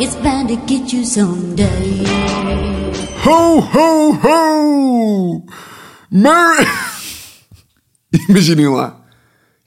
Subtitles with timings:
[0.00, 2.04] It's bound to get you someday.
[3.24, 5.46] Ho, ho, ho!
[6.08, 6.66] Merry...
[8.28, 8.96] Imaginem lá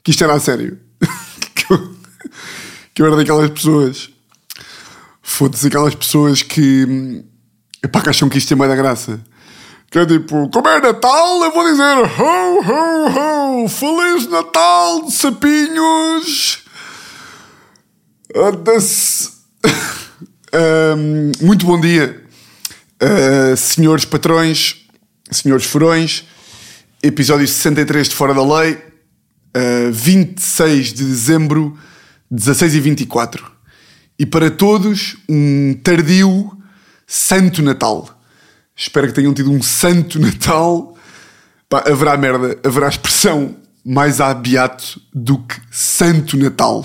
[0.02, 0.80] que isto era a sério.
[1.54, 1.96] que, eu,
[2.94, 4.08] que eu era daquelas pessoas.
[5.20, 7.22] Foda-se, aquelas pessoas que.
[7.82, 9.20] Epá, que acham que isto é meio da graça.
[9.90, 13.68] Que é tipo, como é Natal, eu vou dizer ho, ho, ho!
[13.68, 16.64] Feliz Natal, sapinhos!
[18.34, 19.30] Anda-se.
[20.54, 22.22] Ahm, muito bom dia,
[23.00, 24.84] ah, senhores patrões,
[25.30, 26.26] senhores furões,
[27.02, 28.78] episódio 63 de Fora da Lei,
[29.54, 31.78] ah, 26 de dezembro,
[32.30, 33.50] 16 e 24.
[34.18, 36.52] E para todos, um tardio
[37.06, 38.20] Santo Natal.
[38.76, 40.94] Espero que tenham tido um Santo Natal.
[41.66, 46.84] Pá, haverá merda, haverá expressão mais abiato do que Santo Natal.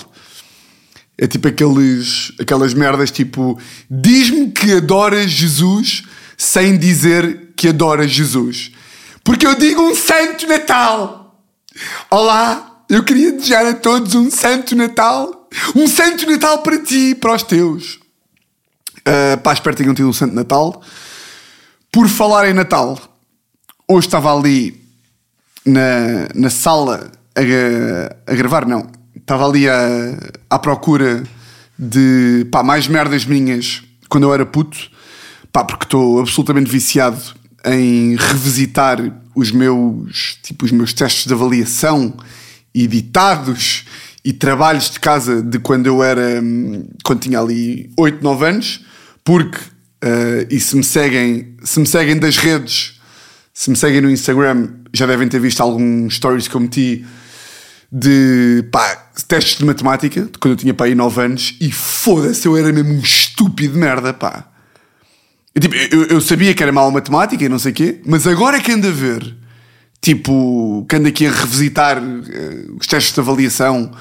[1.17, 6.03] É tipo aqueles, aquelas merdas tipo diz-me que adoras Jesus
[6.37, 8.71] sem dizer que adoras Jesus.
[9.23, 11.41] Porque eu digo um Santo Natal.
[12.11, 15.49] Olá, eu queria desejar a todos um Santo Natal.
[15.75, 17.99] Um Santo Natal para ti e para os teus.
[18.99, 20.81] Uh, pá, espero que tenham tido um Santo Natal.
[21.91, 22.99] Por falar em Natal,
[23.87, 24.79] hoje estava ali
[25.65, 28.96] na, na sala a, a gravar, não.
[29.27, 30.17] Estava ali a,
[30.49, 31.21] à procura
[31.77, 34.77] de pá, mais merdas minhas quando eu era puto,
[35.51, 37.21] pá, porque estou absolutamente viciado
[37.65, 38.97] em revisitar
[39.35, 42.13] os meus, tipo, os meus testes de avaliação
[42.73, 43.83] editados
[44.23, 48.85] e trabalhos de casa de quando eu era, hum, quando tinha ali 8, 9 anos,
[49.25, 49.59] porque,
[50.01, 52.97] eh, e se me seguem, se me seguem das redes,
[53.53, 57.05] se me seguem no Instagram, já devem ter visto alguns stories que eu meti
[57.91, 58.95] de pá,
[59.27, 62.71] testes de matemática, de quando eu tinha pá, aí 9 anos, e foda-se, eu era
[62.71, 64.45] mesmo um estúpido de merda, pá.
[65.55, 68.27] Eu, tipo, eu, eu sabia que era mal matemática e não sei o quê, mas
[68.27, 69.35] agora que ando a ver,
[70.01, 73.91] tipo, que ando aqui a revisitar eh, os testes de avaliação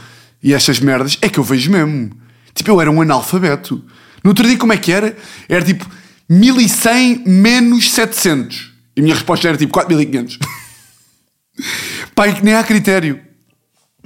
[0.42, 2.10] e estas merdas, é que eu vejo mesmo.
[2.54, 3.82] Tipo, eu era um analfabeto.
[4.22, 5.16] No outro dia, como é que era?
[5.48, 5.88] Era tipo
[6.28, 8.72] 1100 menos 700.
[8.96, 10.38] E a minha resposta era tipo 4500.
[12.14, 13.20] Pá, e que nem há critério.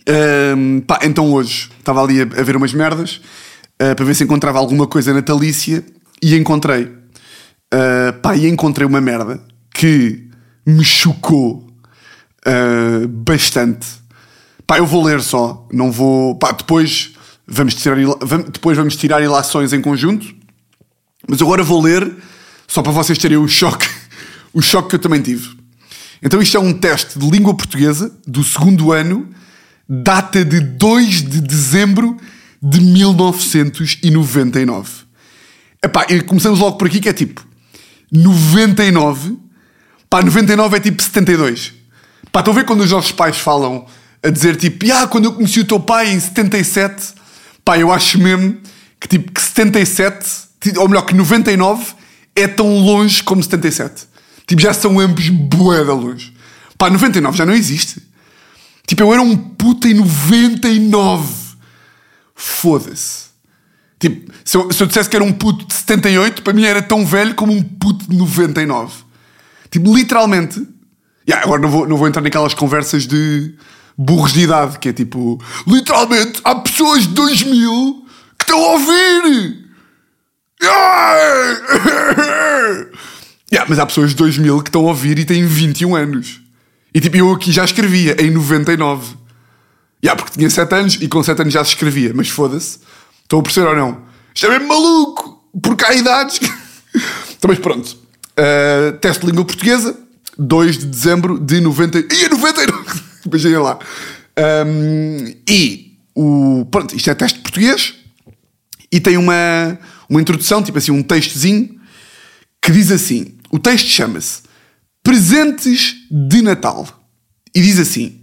[0.09, 3.21] Ahm, pá, então hoje estava ali a, a ver umas merdas
[3.79, 5.85] ah, para ver se encontrava alguma coisa natalícia
[6.23, 6.91] e encontrei.
[7.73, 9.41] Ah, pá, e encontrei uma merda
[9.73, 10.29] que
[10.67, 11.67] me chocou
[12.47, 13.87] ah, bastante.
[14.67, 16.37] Pá, eu vou ler só, não vou.
[16.37, 17.13] Pá, depois
[17.47, 20.33] vamos tirar, ila- vam- depois vamos tirar ilações em conjunto,
[21.29, 22.11] mas agora vou ler
[22.69, 23.89] só para vocês terem o choque,
[24.55, 25.59] o choque que eu também tive.
[26.23, 29.29] Então isto é um teste de língua portuguesa do segundo ano,
[29.93, 32.17] data de 2 de dezembro
[32.63, 34.89] de 1999.
[35.83, 37.45] Epá, e começamos logo por aqui que é tipo
[38.13, 39.37] 99,
[40.09, 41.73] pá, 99 é tipo 72.
[42.31, 43.85] Pá, estão a ver quando os nossos pais falam
[44.23, 47.15] a dizer tipo, ah, quando eu conheci o teu pai em 77,
[47.65, 48.59] pá, eu acho mesmo
[49.01, 50.25] que tipo que 77,
[50.77, 51.95] ou melhor, que 99
[52.37, 54.05] é tão longe como 77.
[54.47, 56.33] Tipo, já são ambos bué da longe.
[56.79, 58.09] Pá, 99 já não existe.
[58.91, 61.33] Tipo, eu era um puta em 99.
[62.35, 63.27] Foda-se.
[64.01, 66.83] Tipo, se eu, se eu dissesse que era um puto de 78, para mim era
[66.83, 68.93] tão velho como um puto de 99.
[69.71, 70.67] Tipo, literalmente.
[71.25, 73.55] Yeah, agora não vou, não vou entrar naquelas conversas de
[73.97, 79.67] burros de idade, que é tipo, literalmente, há pessoas de 2000 que estão a ouvir.
[83.53, 86.40] Yeah, mas há pessoas de 2000 que estão a ouvir e têm 21 anos.
[86.95, 89.17] E tipo, eu aqui já escrevia em 99.
[90.03, 92.79] Yeah, porque tinha 7 anos e com 7 anos já se escrevia, mas foda-se.
[93.23, 94.03] Estão a perceber ou não?
[94.35, 95.45] Isto é mesmo maluco!
[95.63, 96.41] Porque há idades.
[97.37, 97.97] então, mas pronto.
[98.33, 99.99] Uh, teste de língua portuguesa,
[100.39, 101.99] 2 de dezembro de 90.
[101.99, 103.01] Ih, 99!
[103.27, 103.79] Imaginem lá.
[104.67, 106.67] Um, e o.
[106.71, 107.95] Pronto, isto é teste de português
[108.91, 109.79] e tem uma,
[110.09, 111.79] uma introdução, tipo assim, um textozinho
[112.61, 114.43] que diz assim: o texto chama-se
[115.03, 116.87] Presentes de Natal.
[117.55, 118.21] E diz assim: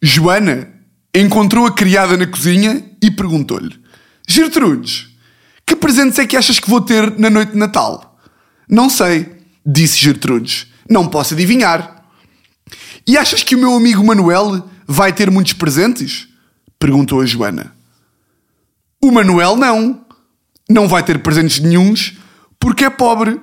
[0.00, 0.68] Joana
[1.14, 3.78] encontrou a criada na cozinha e perguntou-lhe:
[4.28, 5.08] Gertrudes,
[5.64, 8.18] que presentes é que achas que vou ter na noite de Natal?
[8.68, 10.66] Não sei, disse Gertrudes.
[10.88, 12.04] Não posso adivinhar.
[13.06, 16.28] E achas que o meu amigo Manuel vai ter muitos presentes?
[16.78, 17.74] Perguntou a Joana.
[19.00, 20.04] O Manuel não.
[20.68, 22.18] Não vai ter presentes nenhuns
[22.58, 23.40] porque é pobre.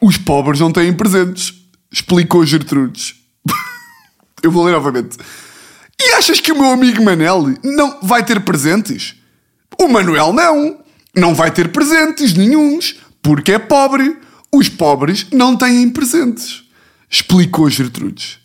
[0.00, 1.55] Os pobres não têm presentes,
[1.90, 3.14] explicou Gertrudes.
[4.42, 5.16] Eu vou ler novamente.
[6.00, 9.14] E achas que o meu amigo Manel não vai ter presentes?
[9.80, 10.78] O Manuel não.
[11.14, 14.16] não vai ter presentes nenhuns, porque é pobre.
[14.52, 16.64] Os pobres não têm presentes.
[17.10, 18.38] Explicou Gertrudes.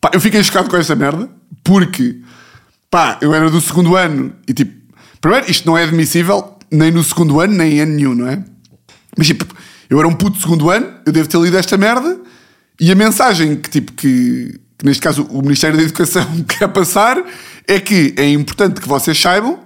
[0.00, 1.28] Pá, eu fiquei chocado com esta merda,
[1.62, 2.20] porque,
[2.90, 4.72] pá, eu era do segundo ano e tipo,
[5.20, 8.44] primeiro, isto não é admissível nem no segundo ano, nem em ano nenhum, não é?
[9.16, 9.46] Mas tipo,
[9.88, 12.20] eu era um puto segundo ano, eu devo ter lido esta merda
[12.80, 17.22] e a mensagem que, tipo, que, que neste caso o Ministério da Educação quer passar
[17.66, 19.60] é que é importante que vocês saibam,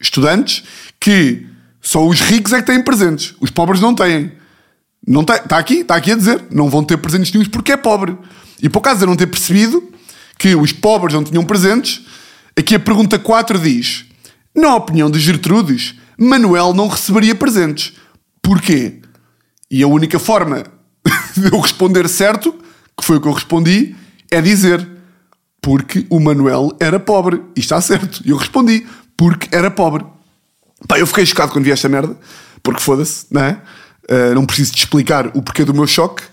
[0.00, 0.62] estudantes,
[1.00, 1.46] que
[1.80, 4.32] só os ricos é que têm presentes, os pobres não têm.
[5.06, 7.76] Não tem, está aqui, está aqui a dizer, não vão ter presentes nenhums porque é
[7.76, 8.16] pobre.
[8.62, 9.82] E por de eu não ter percebido
[10.38, 12.02] que os pobres não tinham presentes,
[12.56, 14.04] aqui a pergunta 4 diz:
[14.54, 17.94] Na opinião de Gertrudes, Manuel não receberia presentes.
[18.40, 19.00] Porquê?
[19.68, 20.64] E a única forma
[21.52, 22.54] eu responder certo,
[22.96, 23.94] que foi o que eu respondi,
[24.30, 24.86] é dizer:
[25.60, 27.42] Porque o Manuel era pobre.
[27.56, 28.22] E está certo.
[28.24, 28.86] E eu respondi:
[29.16, 30.04] Porque era pobre.
[30.86, 32.16] Pá, eu fiquei chocado quando vi esta merda,
[32.62, 33.60] porque foda-se, não é?
[34.10, 36.24] Uh, não preciso te explicar o porquê do meu choque,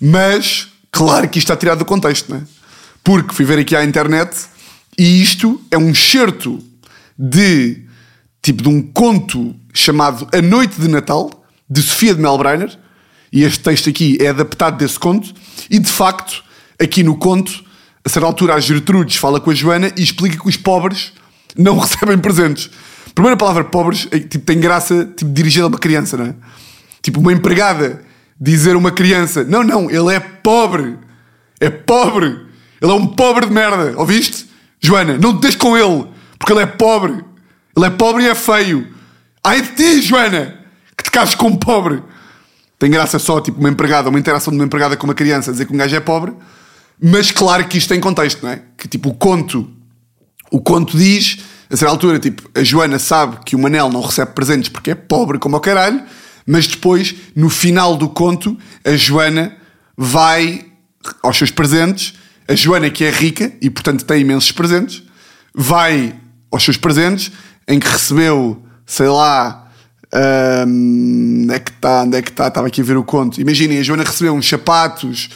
[0.00, 2.42] mas claro que isto está tirado do contexto, não é?
[3.02, 4.36] Porque fui ver aqui à internet
[4.98, 6.62] e isto é um excerto
[7.18, 7.86] de
[8.42, 11.30] tipo de um conto chamado A Noite de Natal,
[11.68, 12.78] de Sofia de Melbreiner,
[13.32, 15.32] e este texto aqui é adaptado desse conto,
[15.70, 16.42] e de facto,
[16.80, 17.64] aqui no conto,
[18.04, 21.12] a certa altura a Gertrudes fala com a Joana e explica que os pobres
[21.56, 22.70] não recebem presentes.
[23.14, 26.34] Primeira palavra pobres é, tipo, tem graça tipo, dirigida a uma criança, não é?
[27.02, 28.02] Tipo, uma empregada
[28.40, 30.98] dizer a uma criança: Não, não, ele é pobre.
[31.58, 32.26] É pobre.
[32.80, 33.94] Ele é um pobre de merda.
[33.96, 34.46] Ouviste?
[34.80, 36.06] Joana, não te deixes com ele,
[36.38, 37.24] porque ele é pobre.
[37.74, 38.86] Ele é pobre e é feio.
[39.42, 40.58] Ai de ti, Joana,
[40.96, 42.02] que te cases com um pobre.
[42.78, 45.66] Tem graça só, tipo, uma empregada, uma interação de uma empregada com uma criança, dizer
[45.66, 46.34] que um gajo é pobre.
[47.02, 48.62] Mas claro que isto tem contexto, não é?
[48.76, 49.68] Que tipo, o conto,
[50.50, 51.38] o conto diz,
[51.70, 54.94] a certa altura, tipo, a Joana sabe que o Manel não recebe presentes porque é
[54.94, 56.02] pobre como o caralho,
[56.46, 59.56] mas depois, no final do conto, a Joana
[59.96, 60.64] vai
[61.22, 62.14] aos seus presentes.
[62.48, 65.02] A Joana, que é rica e, portanto, tem imensos presentes,
[65.52, 66.14] vai
[66.50, 67.32] aos seus presentes,
[67.66, 69.65] em que recebeu, sei lá,
[70.66, 72.02] hum, onde é que está?
[72.02, 72.48] Onde é que está?
[72.48, 73.40] Estava aqui a ver o conto.
[73.40, 75.30] Imaginem, a Joana recebeu uns sapatos,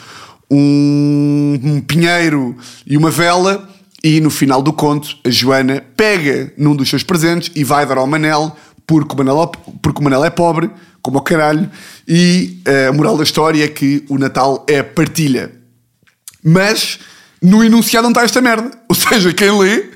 [0.49, 3.69] um, um pinheiro e uma vela.
[4.03, 7.97] E no final do conto, a Joana pega num dos seus presentes e vai dar
[7.97, 8.55] ao Manel,
[8.87, 9.51] porque o Manel,
[9.81, 10.71] porque o Manel é pobre,
[11.03, 11.69] como o caralho,
[12.07, 15.51] e uh, a moral da história é que o Natal é partilha.
[16.43, 16.99] Mas
[17.41, 18.71] no enunciado não está esta merda.
[18.89, 19.90] Ou seja, quem lê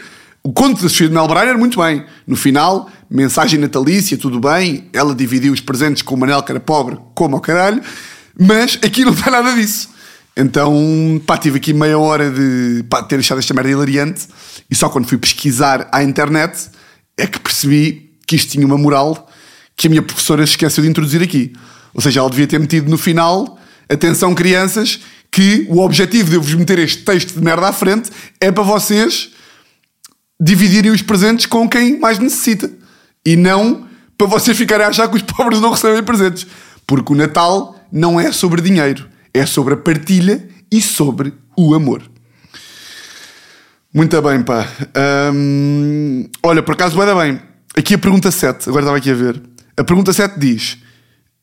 [0.45, 2.05] o conto da Sofia de Melbreiner, muito bem.
[2.27, 4.87] No final, mensagem natalícia, tudo bem.
[4.93, 7.81] Ela dividiu os presentes com o Manel, que era pobre, como ao caralho.
[8.39, 9.89] Mas aqui não está nada disso.
[10.37, 14.27] Então, pá, tive aqui meia hora de pá, ter achado esta merda hilariante.
[14.69, 16.69] E só quando fui pesquisar à internet
[17.17, 19.27] é que percebi que isto tinha uma moral
[19.75, 21.53] que a minha professora esqueceu de introduzir aqui.
[21.91, 23.57] Ou seja, ela devia ter metido no final,
[23.89, 24.99] atenção crianças,
[25.31, 28.63] que o objetivo de eu vos meter este texto de merda à frente é para
[28.63, 29.33] vocês
[30.39, 32.69] dividirem os presentes com quem mais necessita.
[33.25, 33.87] E não
[34.17, 36.47] para vocês ficarem a achar que os pobres não recebem presentes.
[36.87, 42.03] Porque o Natal não é sobre dinheiro, é sobre a partilha e sobre o amor.
[43.93, 44.67] Muito bem, pá.
[46.43, 47.39] Olha, por acaso dar bem.
[47.77, 49.41] Aqui a pergunta 7, agora estava aqui a ver.
[49.77, 50.77] A pergunta 7 diz: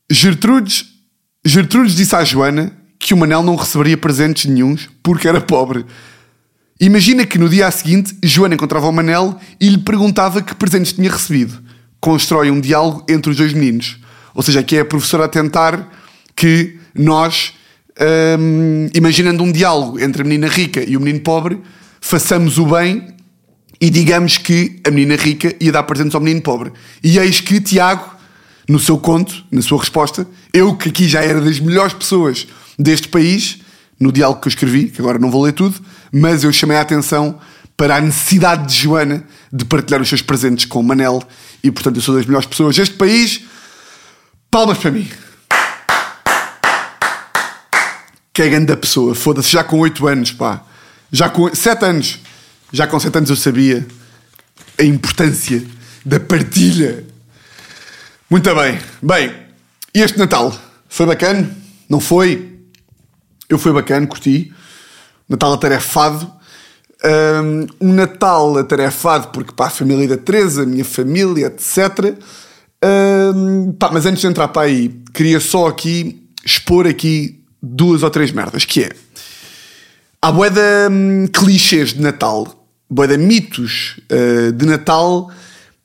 [0.09, 0.85] Gertrudes,
[1.45, 5.85] Gertrudes disse à Joana que o Manel não receberia presentes nenhums porque era pobre.
[6.79, 11.11] Imagina que no dia seguinte Joana encontrava o Manel e lhe perguntava que presentes tinha
[11.11, 11.61] recebido.
[11.99, 13.99] Constrói um diálogo entre os dois meninos.
[14.33, 15.89] Ou seja, aqui é a professora a tentar
[16.35, 17.53] que nós,
[18.39, 21.61] hum, imaginando um diálogo entre a menina rica e o menino pobre,
[22.01, 23.07] façamos o bem
[23.79, 26.71] e digamos que a menina rica ia dar presentes ao menino pobre.
[27.03, 28.13] E eis que Tiago
[28.67, 33.07] no seu conto, na sua resposta, eu que aqui já era das melhores pessoas deste
[33.07, 33.59] país,
[34.03, 35.79] no diálogo que eu escrevi, que agora não vou ler tudo,
[36.11, 37.39] mas eu chamei a atenção
[37.77, 41.23] para a necessidade de Joana de partilhar os seus presentes com Manel
[41.63, 43.41] e, portanto, eu sou das melhores pessoas deste país.
[44.51, 45.09] Palmas para mim.
[48.33, 50.61] Que é grande pessoa, foda-se, já com 8 anos, pá.
[51.11, 52.19] Já com 7 anos.
[52.71, 53.87] Já com 7 anos eu sabia
[54.77, 55.63] a importância
[56.05, 57.05] da partilha
[58.29, 58.79] muito bem.
[59.01, 59.35] Bem,
[59.93, 60.51] este Natal
[60.89, 61.55] foi bacana?
[61.87, 62.52] Não foi?
[63.49, 64.53] Eu fui bacana, curti.
[65.27, 66.31] Natal atarefado.
[67.81, 72.17] Um Natal atarefado porque, pá, a família da Teresa, a minha família, etc.
[72.83, 78.09] Um, pá, mas antes de entrar para aí, queria só aqui expor aqui duas ou
[78.09, 78.91] três merdas, que é...
[80.21, 80.59] Há de
[80.89, 85.29] hum, clichês de Natal, de mitos uh, de Natal,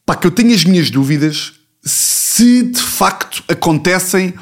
[0.06, 4.34] pá, que eu tenho as minhas dúvidas se de facto acontecem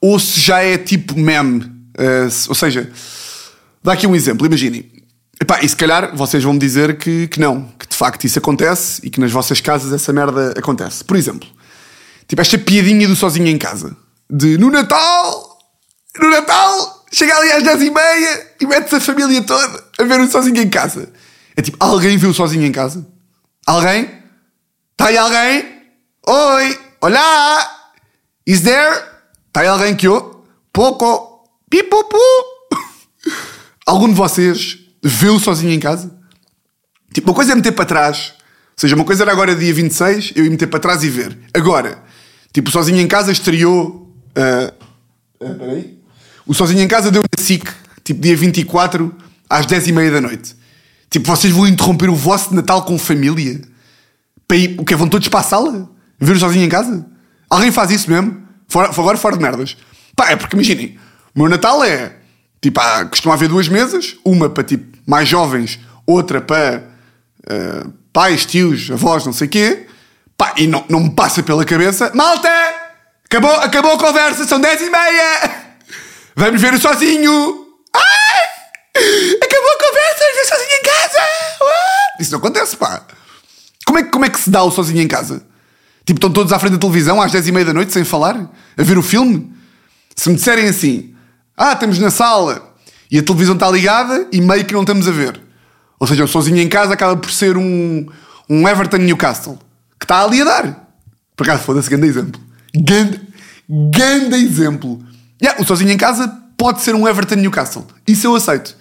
[0.00, 1.75] ou se já é tipo meme.
[1.96, 2.90] Uh, ou seja,
[3.82, 4.92] dá aqui um exemplo, imaginem.
[5.62, 9.00] E se calhar vocês vão me dizer que, que não, que de facto isso acontece
[9.04, 11.04] e que nas vossas casas essa merda acontece.
[11.04, 11.48] Por exemplo,
[12.26, 13.96] tipo esta piadinha do sozinho em casa.
[14.30, 15.58] De no Natal,
[16.18, 20.20] no Natal, chega ali às 10 e meia e mete-se a família toda a ver
[20.20, 21.12] o sozinho em casa.
[21.54, 23.06] É tipo, alguém viu o sozinho em casa?
[23.66, 24.10] Alguém?
[24.92, 25.82] Está aí alguém?
[26.26, 26.80] Oi!
[27.00, 27.90] Olá!
[28.46, 29.02] Is there?
[29.48, 30.44] Está aí alguém que eu?
[30.72, 31.35] Pouco!
[31.70, 32.18] Pipopu!
[33.86, 36.16] Algum de vocês viu sozinho em casa?
[37.12, 38.34] Tipo, uma coisa é meter para trás.
[38.38, 41.38] Ou seja, uma coisa era agora dia 26, eu ia meter para trás e ver.
[41.54, 42.02] Agora,
[42.52, 44.12] tipo, sozinho em casa estreou.
[44.36, 45.96] Uh, uh, peraí.
[46.46, 47.68] O Sozinho em Casa deu na SIC,
[48.04, 49.12] tipo, dia 24,
[49.50, 50.54] às 10 e meia da noite.
[51.10, 53.60] Tipo, vocês vão interromper o vosso Natal com família?
[54.46, 55.90] Para ir, o que Vão todos para a sala?
[56.20, 57.04] Ver o Sozinho em Casa?
[57.50, 58.46] Alguém faz isso mesmo?
[58.68, 59.76] Fora, agora fora de merdas.
[60.14, 60.96] Pá, é porque imaginem,
[61.36, 62.16] o meu Natal é
[62.62, 66.82] tipo, ah, costuma haver duas mesas, uma para tipo mais jovens, outra para
[67.44, 69.86] uh, pais, tios, avós, não sei quê.
[70.36, 72.48] Pá, e não, não me passa pela cabeça, malta!
[73.26, 75.66] Acabou, acabou a conversa, são 10 e meia!
[76.34, 77.66] Vamos ver o sozinho!
[77.94, 79.02] Ai!
[79.42, 81.26] Acabou a conversa, ver sozinho em casa!
[82.18, 83.02] Isso não acontece, pá!
[83.84, 85.42] Como é, como é que se dá o sozinho em casa?
[86.04, 88.36] Tipo, estão todos à frente da televisão às 10 e meia da noite sem falar?
[88.76, 89.52] A ver o filme?
[90.14, 91.15] Se me disserem assim,
[91.56, 92.74] ah, estamos na sala
[93.10, 95.40] e a televisão está ligada e meio que não estamos a ver.
[95.98, 98.06] Ou seja, o sozinho em casa acaba por ser um,
[98.48, 99.58] um Everton Newcastle
[99.98, 100.88] que está ali a dar.
[101.34, 102.40] Por acaso, foda-se, grande exemplo.
[102.74, 103.20] Grande,
[103.68, 105.02] grande exemplo.
[105.42, 107.86] Yeah, o sozinho em casa pode ser um Everton Newcastle.
[108.06, 108.76] Isso eu aceito.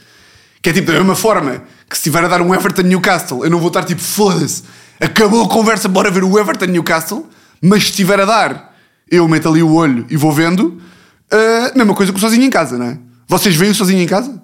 [0.62, 3.50] Que é tipo da mesma forma que se estiver a dar um Everton Newcastle, eu
[3.50, 4.63] não vou estar tipo, foda-se,
[5.00, 7.29] acabou a conversa, bora ver o Everton Newcastle.
[7.62, 8.75] Mas se estiver a dar,
[9.10, 10.82] eu meto ali o olho e vou vendo.
[11.32, 13.00] Uh, mesma coisa que o sozinho em casa, não é?
[13.27, 14.41] Vocês veem o sozinho em casa?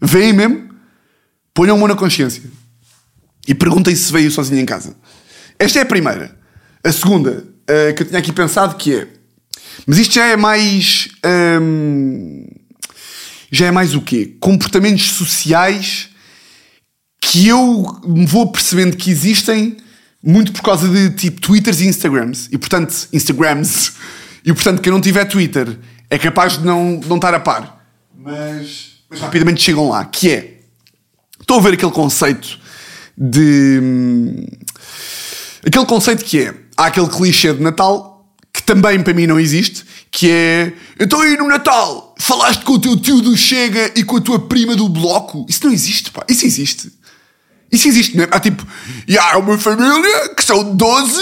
[0.00, 0.68] Veem mesmo?
[1.54, 2.42] Ponham-me na consciência.
[3.46, 4.94] E perguntem se veio sozinho em casa.
[5.58, 6.36] Esta é a primeira.
[6.84, 9.08] A segunda, uh, que eu tinha aqui pensado, que é
[9.86, 11.08] mas isto já é mais.
[11.60, 12.46] Hum,
[13.50, 14.36] já é mais o quê?
[14.40, 16.10] Comportamentos sociais
[17.20, 19.76] que eu me vou percebendo que existem
[20.22, 22.48] muito por causa de tipo Twitters e Instagrams.
[22.52, 23.92] E portanto, Instagrams.
[24.44, 25.78] E portanto, quem não tiver Twitter
[26.10, 27.84] é capaz de não, não estar a par.
[28.16, 30.04] Mas, mas rapidamente chegam lá.
[30.04, 30.60] Que é.
[31.40, 32.58] Estou a ver aquele conceito
[33.16, 33.80] de.
[33.82, 34.46] Hum,
[35.66, 36.54] aquele conceito que é.
[36.76, 38.18] Há aquele clichê de Natal
[38.52, 42.78] que também para mim não existe, que é então aí no Natal falaste com o
[42.78, 45.46] teu tio do Chega e com a tua prima do Bloco.
[45.48, 46.24] Isso não existe, pá.
[46.28, 46.90] Isso existe.
[47.70, 48.28] Isso existe, não é?
[48.30, 48.66] Há tipo,
[49.06, 51.20] e há uma família que são 12,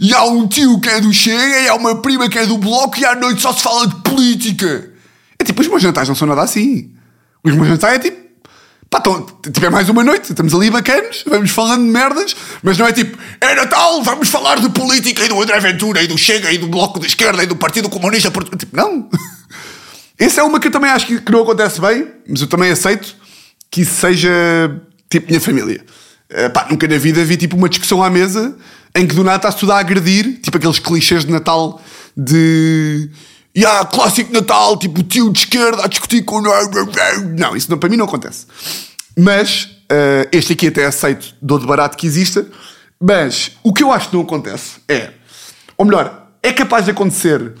[0.00, 2.58] e há um tio que é do Chega, e há uma prima que é do
[2.58, 4.90] Bloco, e à noite só se fala de política.
[5.38, 6.90] É tipo, os meus jantares não são nada assim.
[7.42, 8.26] Os meus jantares é tipo,
[8.88, 12.78] Pá, então, tipo, é mais uma noite, estamos ali bacanos, vamos falando de merdas, mas
[12.78, 16.16] não é tipo, é Natal, vamos falar de política e do André Ventura e do
[16.16, 18.30] Chega e do Bloco de Esquerda e do Partido Comunista.
[18.30, 19.10] Tipo, não.
[20.18, 23.16] Essa é uma que eu também acho que não acontece bem, mas eu também aceito
[23.70, 24.30] que isso seja
[25.08, 25.84] tipo minha família.
[26.30, 28.56] Uh, pá, nunca na vida vi tipo uma discussão à mesa
[28.96, 31.80] em que do nada está-se tudo a agredir, tipo aqueles clichês de Natal
[32.16, 33.10] de.
[33.54, 36.40] E yeah, clássico Natal, tipo tio de esquerda a discutir com.
[36.40, 38.46] Não, isso não, para mim não acontece.
[39.18, 42.46] Mas uh, este aqui até aceito, dou de barato que exista.
[43.00, 45.10] Mas o que eu acho que não acontece é.
[45.76, 47.52] Ou melhor, é capaz de acontecer,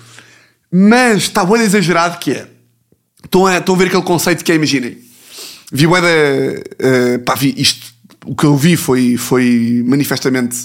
[0.72, 2.48] mas está bem exagerado que é.
[3.22, 4.98] Estão a, estão a ver aquele conceito que é, imaginem.
[5.72, 6.08] Vi bué da.
[6.08, 7.94] Uh, pá, vi isto.
[8.24, 10.56] O que eu vi foi, foi manifestamente,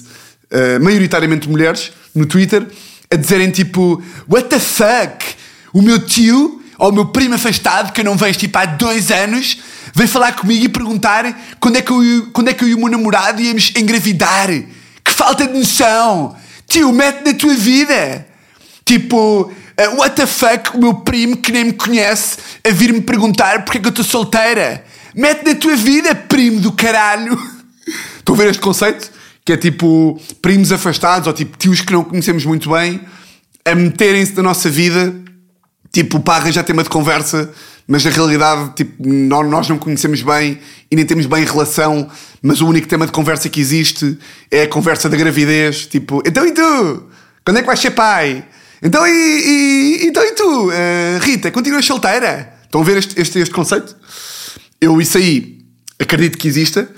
[0.51, 2.67] uh, maioritariamente mulheres no Twitter
[3.12, 5.25] a dizerem tipo: What the fuck?
[5.74, 9.12] O meu tio, ou o meu primo afastado, que eu não vejo tipo há dois
[9.12, 9.58] anos,
[9.96, 12.77] veio falar comigo e perguntar quando é que eu, quando é que eu e o
[12.77, 14.48] meu namorado íamos engravidar.
[15.03, 16.36] Que falta de noção!
[16.67, 18.27] Tio, mete na tua vida!
[18.86, 23.63] Tipo, uh, what the fuck, o meu primo que nem me conhece a vir-me perguntar
[23.63, 24.84] porque é que eu estou solteira.
[25.15, 27.38] Mete na tua vida, primo do caralho.
[28.18, 29.12] Estão a ver este conceito?
[29.44, 33.01] que é tipo primos afastados ou tipo tios que não conhecemos muito bem
[33.65, 35.13] a meterem-se na nossa vida,
[35.91, 37.51] tipo, para arranjar tema de conversa,
[37.88, 42.10] mas na realidade, tipo, nós não conhecemos bem e nem temos bem relação,
[42.41, 44.18] mas o único tema de conversa que existe
[44.50, 47.03] é a conversa da gravidez, tipo, então e tu?
[47.46, 48.44] Quando é que vais ser pai?
[48.82, 50.70] Então e, e então e tu?
[50.70, 52.53] Uh, Rita, continuas solteira?
[52.63, 53.96] Estão a ver este, este, este conceito?
[54.82, 55.60] Eu isso aí
[56.00, 56.90] acredito que exista,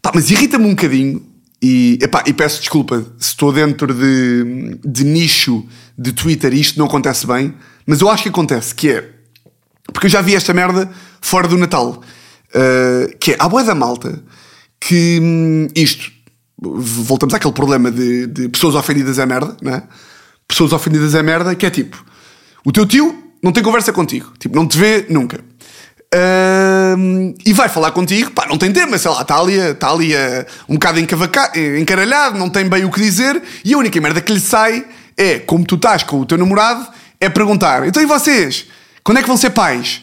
[0.00, 1.26] pá, mas irrita-me um bocadinho
[1.60, 5.66] E, epá, e peço desculpa se estou dentro de, de nicho
[5.98, 7.54] de Twitter e isto não acontece bem,
[7.86, 9.08] mas eu acho que acontece, que é.
[9.92, 12.02] Porque eu já vi esta merda fora do Natal.
[12.54, 14.22] Uh, que é a boa da malta
[14.80, 16.10] que hum, isto.
[16.60, 19.82] Voltamos àquele problema de, de pessoas ofendidas é merda, né?
[20.46, 22.04] Pessoas ofendidas é merda, que é tipo:
[22.64, 25.42] o teu tio não tem conversa contigo, tipo, não te vê nunca.
[26.14, 30.14] Uh, e vai falar contigo, pá, não tem tema, sei lá, está ali, está ali
[30.14, 34.30] uh, um bocado encaralhado, não tem bem o que dizer, e a única merda que
[34.30, 34.84] lhe sai
[35.16, 36.86] é, como tu estás com o teu namorado,
[37.20, 38.66] é perguntar: então e vocês?
[39.02, 40.02] Quando é que vão ser pais?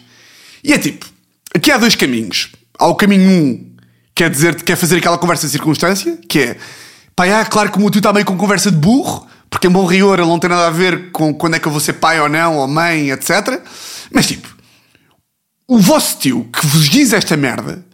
[0.63, 1.05] E é tipo:
[1.53, 2.49] aqui há dois caminhos.
[2.77, 3.75] Há o caminho um,
[4.15, 6.57] quer dizer, quer fazer aquela conversa de circunstância, que é
[7.15, 9.69] pá, é, claro que o meu tio está meio com conversa de burro, porque em
[9.69, 11.93] bom rigor ele não tem nada a ver com quando é que eu vou ser
[11.93, 13.61] pai ou não, ou mãe, etc.
[14.11, 14.58] Mas tipo
[15.69, 17.85] o vosso tio que vos diz esta merda,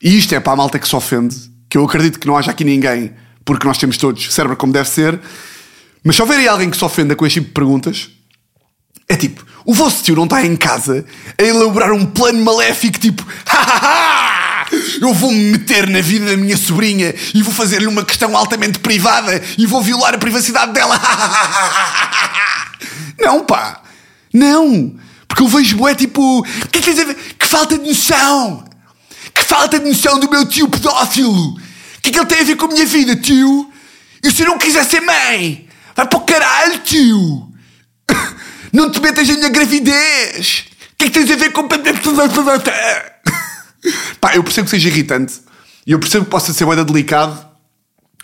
[0.00, 1.34] e isto é para a malta que se ofende,
[1.68, 3.12] que eu acredito que não haja aqui ninguém,
[3.44, 5.20] porque nós temos todos cérebro como deve ser,
[6.04, 8.08] mas se houver aí alguém que se ofenda com este tipo de perguntas,
[9.08, 11.04] é tipo, o vosso tio não está em casa
[11.36, 13.26] a elaborar um plano maléfico tipo,
[15.02, 19.42] eu vou-me meter na vida da minha sobrinha e vou fazer-lhe uma questão altamente privada
[19.58, 21.00] e vou violar a privacidade dela.
[23.18, 23.82] não, pá.
[24.32, 24.94] Não.
[25.34, 28.64] Porque eu vejo, é tipo, que, que, que falta de noção!
[29.34, 31.54] Que falta de noção do meu tio pedófilo!
[31.54, 31.60] O
[32.00, 33.68] que é que ele tem a ver com a minha vida, tio?
[34.22, 35.66] E se eu não quiser ser mãe?
[35.96, 37.48] Vai para o caralho, tio!
[38.72, 40.66] Não te metas na minha gravidez!
[40.92, 41.66] O que é que tens a ver com.
[44.20, 45.40] Pá, eu percebo que seja irritante
[45.86, 47.44] e eu percebo que possa ser boeda delicado.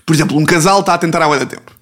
[0.04, 1.79] Por exemplo, um casal está a tentar há boeda tempo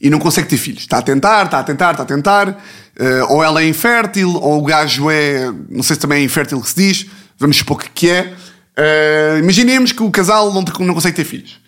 [0.00, 0.82] e não consegue ter filhos.
[0.82, 2.48] Está a tentar, está a tentar, está a tentar.
[2.48, 5.52] Uh, ou ela é infértil, ou o gajo é.
[5.68, 7.06] Não sei se também é infértil que se diz.
[7.38, 8.32] Vamos supor que é.
[8.78, 11.60] Uh, imaginemos que o casal não, não consegue ter filhos.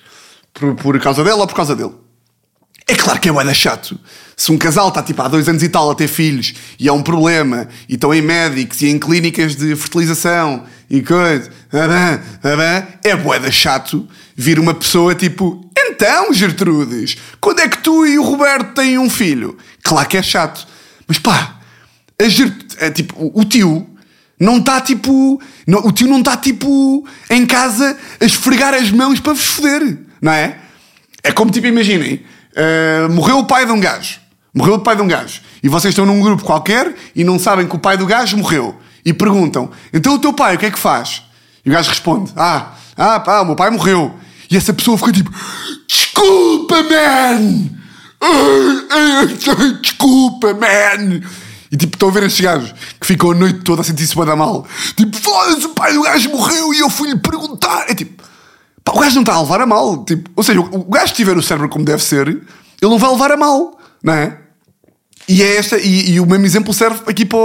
[0.55, 1.93] Por, por causa dela ou por causa dele.
[2.89, 3.99] É claro que é bué chato.
[4.37, 6.93] Se um casal está tipo há dois anos e tal a ter filhos e é
[6.93, 11.49] um problema e estão em médicos e em clínicas de fertilização e coisa,
[13.05, 18.23] é bué chato vir uma pessoa tipo então, Gertrudes, quando é que tu e o
[18.23, 19.57] Roberto têm um filho?
[19.83, 20.67] Claro que é chato.
[21.07, 21.57] Mas pá,
[22.21, 22.55] a Gert...
[22.79, 23.89] é, tipo, o tio
[24.39, 25.41] não está tipo.
[25.67, 29.99] Não, o tio não está tipo em casa a esfregar as mãos para vos foder,
[30.21, 30.59] não é?
[31.23, 32.25] É como tipo, imaginem,
[32.57, 34.21] uh, morreu o pai de um gajo.
[34.53, 35.41] Morreu o pai de um gajo.
[35.63, 38.77] E vocês estão num grupo qualquer e não sabem que o pai do gajo morreu.
[39.05, 41.23] E perguntam: então o teu pai o que é que faz?
[41.65, 44.15] E o gajo responde: ah, ah, pá, o meu pai morreu.
[44.53, 45.33] E essa pessoa fica tipo:
[45.89, 47.71] Desculpa, man!
[49.81, 51.23] Desculpa, man!
[51.71, 54.27] E tipo, estão a ver estes gajos que ficam a noite toda a sentir-se bem
[54.27, 54.67] da mal.
[54.95, 57.87] Tipo, foda-se, o pai do gajo morreu e eu fui-lhe perguntar.
[57.89, 58.23] É tipo,
[58.85, 60.05] pá, o gajo não está a levar a mal.
[60.05, 62.43] Tipo, ou seja, o gajo tiver o cérebro como deve ser, ele
[62.83, 64.39] não vai levar a mal, não é?
[65.27, 67.39] E é esta, e, e o mesmo exemplo serve aqui para,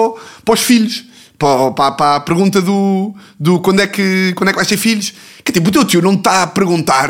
[0.43, 1.05] para os filhos.
[1.37, 4.77] Para, para, para, a pergunta do, do quando, é que, quando é que vais ter
[4.77, 5.13] filhos.
[5.43, 7.09] Que tipo, o teu tio não está a perguntar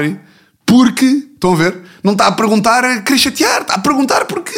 [0.66, 1.78] porque, estão a ver?
[2.04, 4.54] Não está a perguntar a querer chatear, está a perguntar porque.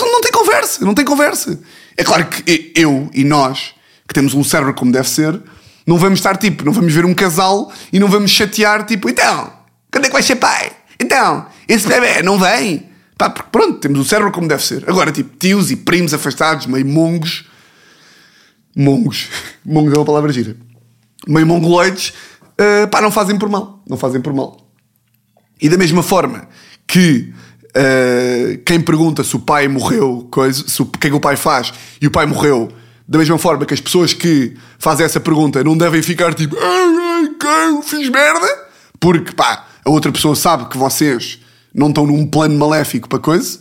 [0.00, 1.60] Não tem conversa, não tem conversa.
[1.96, 3.74] É claro que eu e nós,
[4.08, 5.40] que temos um cérebro como deve ser,
[5.86, 9.52] não vamos estar tipo, não vamos ver um casal e não vamos chatear, tipo, então,
[9.92, 10.72] quando é que vai ser pai?
[10.98, 12.88] Então, esse bebê não vem?
[13.16, 14.84] Pá, porque pronto, temos o cérebro como deve ser.
[14.88, 17.44] Agora, tipo, tios e primos afastados, meio mongos.
[18.76, 19.28] Mongos.
[19.64, 20.56] Mongos é uma palavra gira.
[21.26, 23.82] Meio mongoloides, uh, pá, não fazem por mal.
[23.88, 24.58] Não fazem por mal.
[25.60, 26.46] E da mesma forma
[26.86, 27.32] que
[27.70, 31.72] uh, quem pergunta se o pai morreu, coisa, se o, que é o pai faz
[32.00, 32.70] e o pai morreu,
[33.08, 37.30] da mesma forma que as pessoas que fazem essa pergunta não devem ficar tipo, ai,
[37.42, 38.66] ai, fiz merda,
[39.00, 41.40] porque pá, a outra pessoa sabe que vocês
[41.74, 43.58] não estão num plano maléfico para coisa.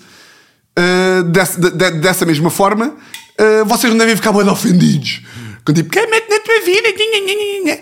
[0.78, 2.96] Uh, desse, de, dessa mesma forma,
[3.40, 5.22] uh, vocês não devem ficar muito ofendidos.
[5.66, 6.94] Com tipo, quem mete na tua vida?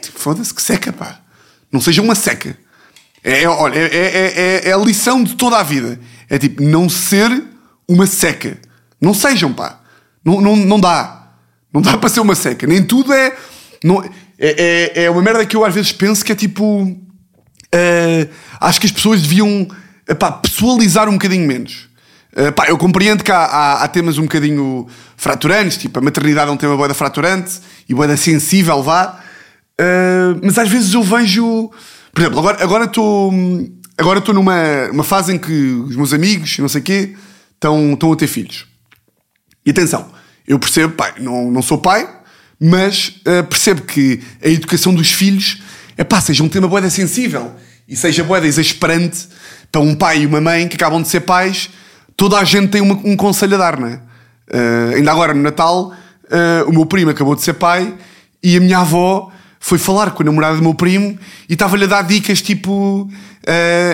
[0.01, 1.19] Tipo, foda-se que seca, pá.
[1.71, 2.57] Não seja uma seca.
[3.23, 5.99] É, olha, é, é, é, a lição de toda a vida.
[6.29, 7.43] É tipo, não ser
[7.87, 8.57] uma seca.
[9.01, 9.79] Não sejam, pá.
[10.23, 11.27] Não, não, não dá.
[11.73, 12.67] Não dá para ser uma seca.
[12.67, 13.35] Nem tudo é.
[13.83, 16.83] Não, é, é, é uma merda que eu às vezes penso que é tipo.
[16.83, 19.67] Uh, acho que as pessoas deviam
[20.07, 21.89] epá, pessoalizar um bocadinho menos.
[22.35, 26.49] Uh, pá, eu compreendo que há, há, há, temas um bocadinho fraturantes, tipo a maternidade
[26.49, 29.19] é um tema boeda fraturante e boeda sensível, vá.
[29.79, 31.71] Uh, mas às vezes eu vejo
[32.13, 33.33] por exemplo, agora agora estou
[33.97, 34.55] agora estou numa
[34.91, 37.15] uma fase em que os meus amigos, não sei o quê,
[37.55, 38.67] estão estão a ter filhos.
[39.65, 40.11] E atenção,
[40.47, 42.07] eu percebo, pai, não, não sou pai,
[42.59, 45.63] mas uh, percebo que a educação dos filhos
[45.97, 47.51] é pá, seja um tema boeda sensível
[47.87, 49.27] e seja boeda exasperante
[49.71, 51.69] para um pai e uma mãe que acabam de ser pais,
[52.15, 53.99] toda a gente tem uma- um conselho a dar, não é?
[54.51, 55.93] Uh, ainda agora no Natal,
[56.25, 57.93] uh, o meu primo acabou de ser pai
[58.41, 61.17] e a minha avó foi falar com a namorada do meu primo
[61.49, 63.09] e estava-lhe a dar dicas tipo: uh,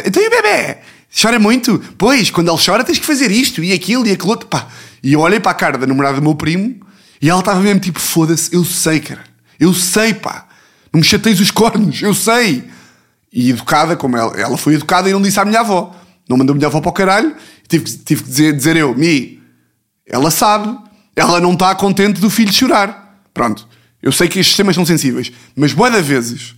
[0.06, 0.78] Então bebê?
[1.22, 1.80] Chora muito?
[1.98, 4.48] Pois, quando ele chora tens que fazer isto e aquilo e aquilo outro.
[4.48, 4.68] Pá.
[5.04, 6.76] E eu olhei para a cara da namorada do meu primo
[7.22, 9.24] e ela estava mesmo tipo: Foda-se, eu sei, cara.
[9.60, 10.46] Eu sei, pá.
[10.92, 12.64] Não me chateis os cornos, eu sei.
[13.32, 15.96] E educada, como ela, ela foi educada e não disse à minha avó.
[16.30, 17.36] Não mandou a minha avó para o caralho.
[17.68, 19.42] Tive, tive que dizer, dizer eu, Mi,
[20.06, 20.78] ela sabe,
[21.16, 23.22] ela não está contente do filho chorar.
[23.34, 23.68] Pronto.
[24.02, 26.56] Eu sei que estes temas são sensíveis, mas boa de vezes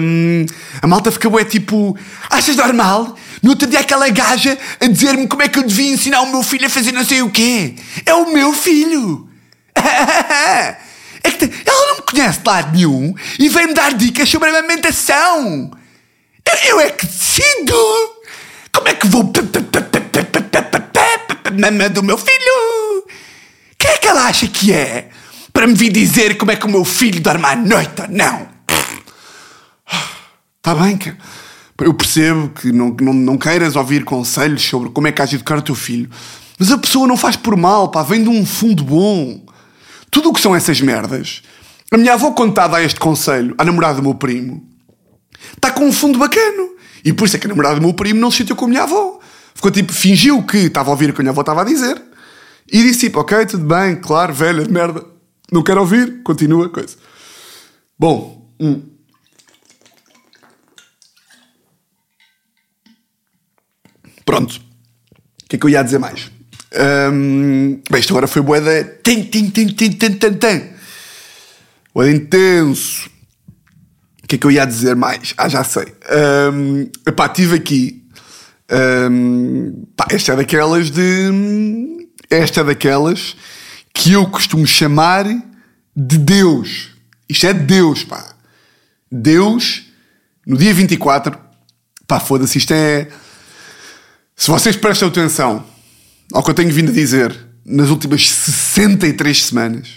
[0.00, 0.46] hum,
[0.80, 1.96] a malta fica bué tipo:
[2.30, 3.16] Achas normal?
[3.42, 6.42] No outro dia aquela gaja a dizer-me como é que eu devia ensinar o meu
[6.42, 7.74] filho a fazer não sei o quê.
[8.04, 9.28] É o meu filho.
[11.20, 14.52] É que ela não me conhece de lado nenhum e vem-me dar dicas sobre a
[14.52, 15.68] amamentação.
[16.46, 17.74] Eu, eu é que decido.
[18.78, 19.24] Como é que vou
[21.58, 23.04] mamar do meu filho?
[23.76, 25.08] Quem é que ela acha que é?
[25.52, 28.46] Para me vir dizer como é que o meu filho dorme à noite ou não?
[30.58, 31.18] Está bem, cara.
[31.80, 35.36] Eu percebo que não, não, não queiras ouvir conselhos sobre como é que has de
[35.36, 36.08] educar o teu filho.
[36.56, 39.44] Mas a pessoa não faz por mal, pá, vem de um fundo bom.
[40.08, 41.42] Tudo o que são essas merdas.
[41.90, 44.64] A minha avó, quando está a dar este conselho à namorada do meu primo,
[45.56, 46.77] está com um fundo bacano.
[47.04, 48.68] E por isso é que a namorada do meu primo não se chateou com a
[48.68, 49.18] minha avó.
[49.54, 52.00] Ficou tipo, fingiu que estava a ouvir o que a minha avó estava a dizer.
[52.70, 55.04] E disse tipo, ok, tudo bem, claro, velha de merda.
[55.50, 56.96] Não quero ouvir, continua, coisa.
[57.98, 58.82] Bom, hum.
[64.24, 64.56] Pronto.
[64.56, 66.30] O que é que eu ia dizer mais?
[67.10, 68.84] Hum, bem, isto agora foi boeda.
[69.02, 70.70] Tim, tim, tim, tim, tim, tim.
[71.94, 73.10] Boeda intenso.
[74.28, 75.34] Que é que eu ia dizer mais?
[75.36, 75.86] Ah, já sei.
[76.52, 78.04] Hum, epá, tive aqui.
[79.10, 82.06] hum, pá, esta é daquelas de.
[82.30, 83.34] Esta é daquelas
[83.94, 85.24] que eu costumo chamar
[85.96, 86.90] de Deus.
[87.28, 88.34] Isto é Deus, pá.
[89.10, 89.86] Deus,
[90.46, 91.36] no dia 24.
[92.06, 93.08] Pá, foda-se, isto é.
[94.36, 95.64] Se vocês prestam atenção
[96.32, 99.88] ao que eu tenho vindo a dizer nas últimas 63 semanas,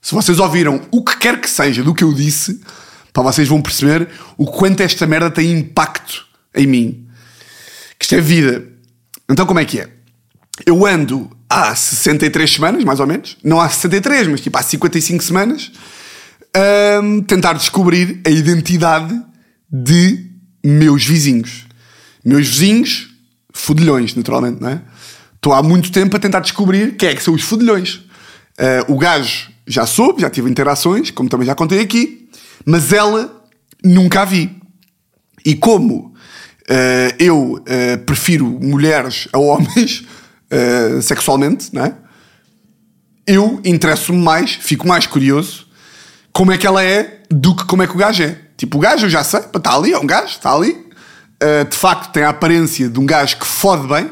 [0.00, 2.60] se vocês ouviram o que quer que seja do que eu disse,
[3.18, 7.06] pá, vocês vão perceber o quanto esta merda tem impacto em mim.
[7.98, 8.64] Que isto é vida.
[9.28, 9.88] Então, como é que é?
[10.64, 15.22] Eu ando há 63 semanas, mais ou menos, não há 63, mas tipo há 55
[15.22, 15.72] semanas,
[16.54, 19.14] a tentar descobrir a identidade
[19.70, 20.26] de
[20.64, 21.66] meus vizinhos.
[22.24, 23.08] Meus vizinhos,
[23.52, 24.82] fudilhões, naturalmente, não é?
[25.34, 28.02] Estou há muito tempo a tentar descobrir quem é que são os fudilhões.
[28.58, 32.27] Ah, o gajo já soube, já tive interações, como também já contei aqui,
[32.68, 33.42] mas ela
[33.82, 34.54] nunca a vi.
[35.42, 36.14] E como
[36.68, 40.04] ah, eu ah, prefiro mulheres a homens
[40.50, 41.94] ah, sexualmente, não é?
[43.26, 45.66] eu interesso-me mais, fico mais curioso
[46.32, 48.38] como é que ela é do que como é que o gajo é.
[48.56, 50.70] Tipo, o gajo eu já sei, está ali, é um gajo, está ali.
[50.70, 54.10] Uh, de facto, tem a aparência de um gajo que fode bem,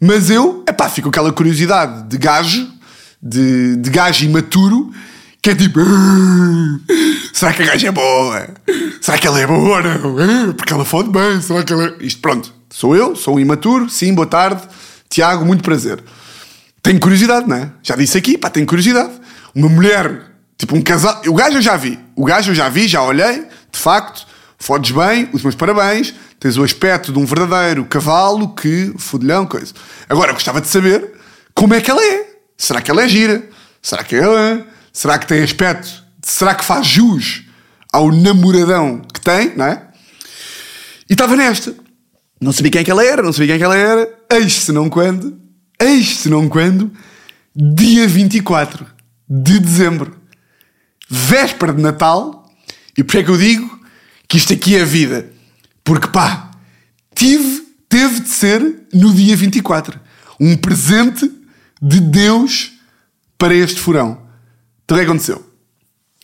[0.00, 2.70] mas eu, epá, fico com aquela curiosidade de gajo,
[3.22, 4.92] de, de gajo imaturo,
[5.42, 6.78] que é tipo, "Ah,
[7.32, 8.48] será que a gaja é boa?
[9.00, 10.18] Será que ela é boa ou não?
[10.50, 11.94] Ah, Porque ela fode bem, será que ela é...
[12.00, 14.62] Isto, pronto, sou eu, sou um imaturo, sim, boa tarde,
[15.10, 16.02] Tiago, muito prazer.
[16.82, 17.70] Tenho curiosidade, não é?
[17.82, 19.12] Já disse aqui, pá, tenho curiosidade.
[19.54, 21.20] Uma mulher, tipo um casal.
[21.26, 21.98] O gajo eu já vi.
[22.16, 23.44] O gajo eu já vi, já olhei.
[23.70, 24.26] De facto,
[24.58, 26.12] fodes bem, os meus parabéns.
[26.40, 28.92] Tens o aspecto de um verdadeiro cavalo que.
[28.98, 29.72] fudilhão, coisa.
[30.08, 31.12] Agora, eu gostava de saber
[31.54, 32.26] como é que ela é.
[32.58, 33.48] Será que ela é gira?
[33.80, 34.64] Será que ela é?
[34.92, 36.02] Será que tem aspecto?
[36.22, 37.44] Será que faz jus
[37.92, 39.88] ao namoradão que tem, não é?
[41.08, 41.74] E estava nesta.
[42.40, 44.18] Não sabia quem é que ela era, não sabia quem é que ela era.
[44.32, 45.38] Eis se não quando,
[45.80, 46.92] eis se não quando,
[47.54, 48.86] dia 24
[49.28, 50.16] de dezembro,
[51.08, 52.50] véspera de Natal.
[52.96, 53.80] E porquê é que eu digo
[54.28, 55.30] que isto aqui é vida?
[55.84, 56.50] Porque pá,
[57.14, 60.00] tive, teve de ser no dia 24.
[60.40, 61.30] Um presente
[61.80, 62.72] de Deus
[63.38, 64.21] para este furão.
[64.92, 65.42] Então o que é aconteceu?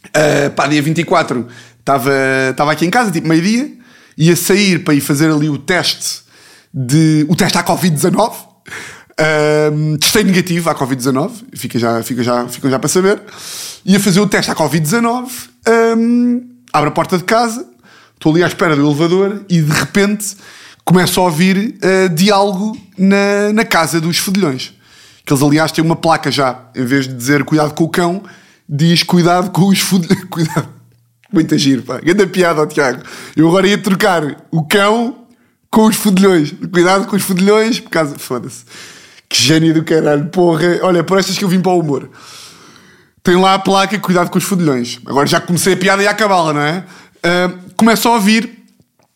[0.08, 1.46] Uh, pá, dia 24
[1.80, 3.72] estava aqui em casa, tipo meio-dia,
[4.14, 6.20] ia sair para ir fazer ali o teste
[6.72, 8.34] de o teste à Covid-19.
[9.72, 13.22] Um, testei negativo à Covid-19, fica já, fica, já, fica já para saber.
[13.86, 15.30] Ia fazer o teste à Covid-19,
[15.96, 17.66] um, abro a porta de casa,
[18.14, 20.36] estou ali à espera do elevador e de repente
[20.84, 24.74] começo a ouvir uh, diálogo na, na casa dos fedilhões.
[25.24, 28.22] Que eles, aliás, têm uma placa já, em vez de dizer cuidado com o cão,
[28.68, 30.24] diz cuidado com os fudilhões.
[30.28, 30.68] Cuidado,
[31.32, 31.98] Muito giro, pá.
[31.98, 33.02] Grande piada, ó, Tiago.
[33.36, 35.26] Eu agora ia trocar o cão
[35.70, 36.52] com os fudilhões.
[36.72, 38.18] Cuidado com os fudilhões, por causa.
[38.18, 38.64] Foda-se.
[39.28, 40.80] Que gênio do caralho, porra.
[40.82, 42.10] Olha, por estas que eu vim para o humor.
[43.22, 45.00] Tem lá a placa, cuidado com os fudilhões.
[45.06, 46.84] Agora já comecei a piada e a acabá-la, não é?
[47.18, 48.64] Uh, começo a ouvir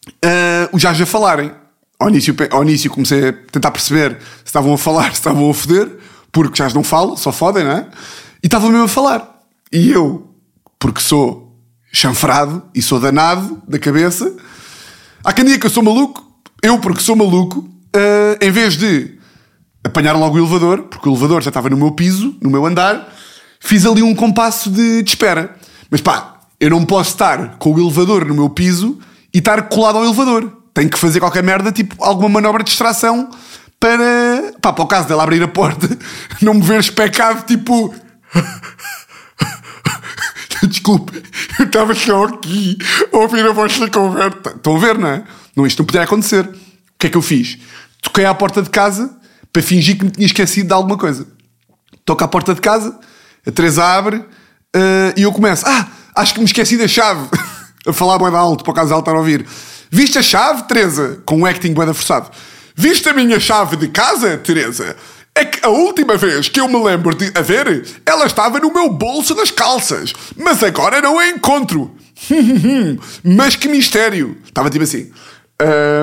[0.06, 1.50] uh, os gajos a falarem.
[1.98, 5.54] Ao início, ao início comecei a tentar perceber se estavam a falar, se estavam a
[5.54, 5.88] foder,
[6.30, 7.86] porque já não falam, só fodem, não é?
[8.42, 9.31] E estavam mesmo a falar.
[9.72, 10.34] E eu,
[10.78, 11.56] porque sou
[11.92, 14.34] chanfrado e sou danado da cabeça,
[15.24, 16.22] há quem diga que eu sou maluco,
[16.62, 19.18] eu, porque sou maluco, uh, em vez de
[19.84, 23.12] apanhar logo o elevador, porque o elevador já estava no meu piso, no meu andar,
[23.60, 25.56] fiz ali um compasso de, de espera.
[25.90, 28.98] Mas pá, eu não posso estar com o elevador no meu piso
[29.32, 30.52] e estar colado ao elevador.
[30.72, 33.28] Tenho que fazer qualquer merda, tipo alguma manobra de distração
[33.80, 35.88] para, pá, para o caso dela abrir a porta,
[36.40, 37.94] não me ver especado, tipo.
[40.72, 41.22] Desculpe,
[41.58, 42.78] eu estava só aqui
[43.12, 44.54] a ouvir a vossa conversa.
[44.56, 45.22] Estão a ver, não é?
[45.54, 46.46] Não, isto não podia acontecer.
[46.46, 46.54] O
[46.98, 47.58] que é que eu fiz?
[48.00, 49.14] Toquei à porta de casa
[49.52, 51.26] para fingir que me tinha esquecido de alguma coisa.
[52.06, 52.98] Toco à porta de casa,
[53.46, 55.62] a Teresa abre uh, e eu começo.
[55.66, 57.28] Ah, acho que me esqueci da chave.
[57.86, 59.44] a falar bem alto, para o caso ela estar a ouvir.
[59.90, 61.20] Viste a chave, Teresa?
[61.26, 62.30] Com um acting bem forçado.
[62.74, 64.96] Viste a minha chave de casa, Teresa?
[65.34, 68.72] É que a última vez que eu me lembro de a ver, ela estava no
[68.72, 70.12] meu bolso das calças.
[70.36, 71.94] Mas agora não a encontro.
[73.24, 74.36] mas que mistério.
[74.44, 75.10] Estava tipo assim.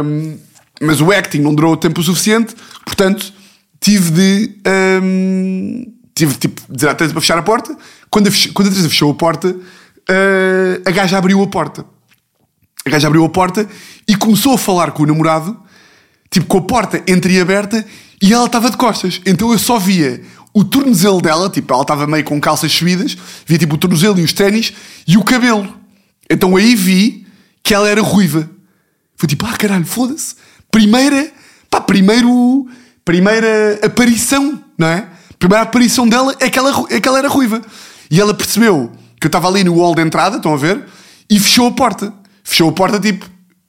[0.04, 0.38] Um,
[0.82, 3.34] mas o acting não durou tempo suficiente, portanto,
[3.80, 4.56] tive de.
[5.02, 7.78] Um, tive tipo, de dizer à Teresa para fechar a porta.
[8.10, 11.86] Quando a, quando a Teresa fechou a porta, uh, a gaja abriu a porta.
[12.86, 13.68] A gaja abriu a porta
[14.08, 15.58] e começou a falar com o namorado,
[16.32, 17.86] tipo com a porta entreaberta,
[18.22, 19.22] e ela estava de costas.
[19.26, 20.22] Então eu só via
[20.54, 24.24] o tornozelo dela, tipo, ela estava meio com calças subidas, via tipo o tornozelo e
[24.24, 24.74] os ténis
[25.08, 25.74] e o cabelo.
[26.30, 27.26] Então aí vi
[27.64, 28.50] que ela era ruiva.
[29.16, 30.36] Foi tipo, ah caralho, foda-se.
[30.72, 31.32] Primeira,
[31.70, 32.68] pá, primeiro,
[33.04, 35.08] primeira aparição, não é?
[35.40, 37.62] primeira aparição dela é que, ela, é que ela era ruiva.
[38.12, 40.86] E ela percebeu que eu estava ali no hall de entrada, estão a ver?
[41.30, 42.14] E fechou a porta.
[42.44, 43.26] Fechou a porta, tipo,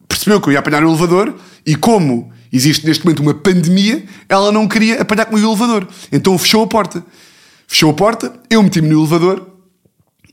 [0.09, 1.35] percebeu que eu ia apanhar o elevador
[1.65, 5.89] e como existe neste momento uma pandemia, ela não queria apanhar comigo o elevador.
[6.11, 7.05] Então fechou a porta.
[7.67, 9.47] Fechou a porta, eu meti-me no elevador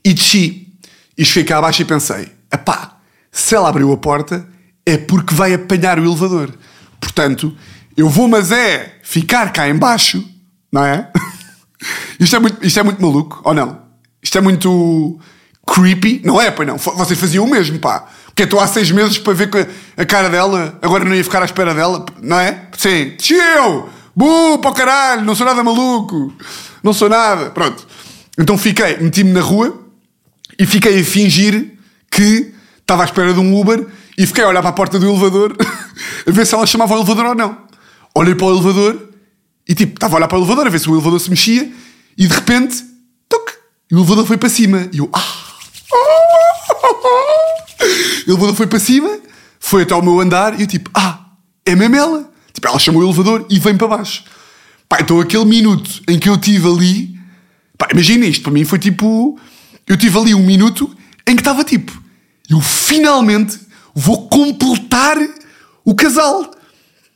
[0.04, 0.68] e desci.
[1.16, 2.98] E cheguei cá abaixo e pensei: apá,
[3.30, 4.48] se ela abriu a porta
[4.84, 6.52] é porque vai apanhar o elevador.
[7.00, 7.54] Portanto,
[7.96, 10.24] eu vou, mas é ficar cá embaixo
[10.70, 11.10] não é?
[12.20, 13.82] isto, é muito, isto é muito maluco, ou não?
[14.22, 15.18] Isto é muito
[15.68, 16.50] creepy, não é?
[16.50, 18.06] Pois não, vocês faziam o mesmo, pá.
[18.26, 21.44] Porque estou há seis meses para ver a cara dela, agora não ia ficar à
[21.44, 22.68] espera dela, não é?
[22.76, 26.32] Sim, chill, buh, para o caralho, não sou nada maluco,
[26.82, 27.86] não sou nada, pronto.
[28.38, 29.76] Então fiquei, meti-me na rua
[30.58, 31.72] e fiquei a fingir
[32.10, 33.84] que estava à espera de um Uber
[34.16, 35.56] e fiquei a olhar para a porta do elevador
[36.26, 37.58] a ver se ela chamava o elevador ou não.
[38.14, 39.08] Olhei para o elevador
[39.68, 41.70] e tipo, estava a olhar para o elevador a ver se o elevador se mexia
[42.16, 42.84] e de repente,
[43.28, 43.52] toque,
[43.92, 44.88] o elevador foi para cima.
[44.92, 45.47] E eu, ah!
[48.26, 49.18] O elevador foi para cima,
[49.58, 51.26] foi até ao meu andar e eu tipo, ah,
[51.64, 52.30] é mesmo ela.
[52.52, 54.24] Tipo, ela chamou o elevador e vem para baixo.
[54.88, 57.18] Pá, então aquele minuto em que eu tive ali,
[57.76, 59.38] pá, imagina isto, para mim foi tipo,
[59.86, 60.94] eu tive ali um minuto
[61.26, 61.92] em que estava tipo,
[62.50, 63.58] eu finalmente
[63.94, 65.16] vou completar
[65.84, 66.50] o casal.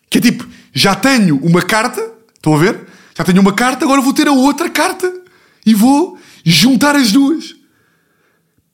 [0.08, 2.88] Que é tipo, já tenho uma carta Estão a ver?
[3.16, 5.14] Já tenho uma carta, agora vou ter a outra carta.
[5.64, 7.54] E vou juntar as duas.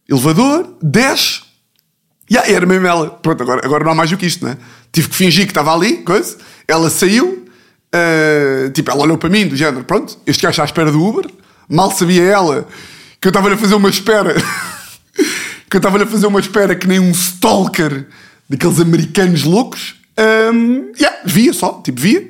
[0.08, 1.42] Elevador, desce.
[2.30, 3.10] E yeah, era mesmo ela.
[3.10, 4.56] Pronto, agora, agora não há mais do que isto, né?
[4.92, 6.36] Tive que fingir que estava ali, coisa.
[6.66, 7.46] Ela saiu.
[7.94, 11.02] Uh, tipo, ela olhou para mim, do género, pronto, este gajo está à espera do
[11.02, 11.26] Uber.
[11.68, 12.68] Mal sabia ela
[13.20, 14.34] que eu estava a fazer uma espera.
[15.68, 18.06] que eu estava a fazer uma espera que nem um stalker
[18.48, 19.96] daqueles americanos loucos.
[20.18, 22.28] Um, yeah, via só, tipo, via.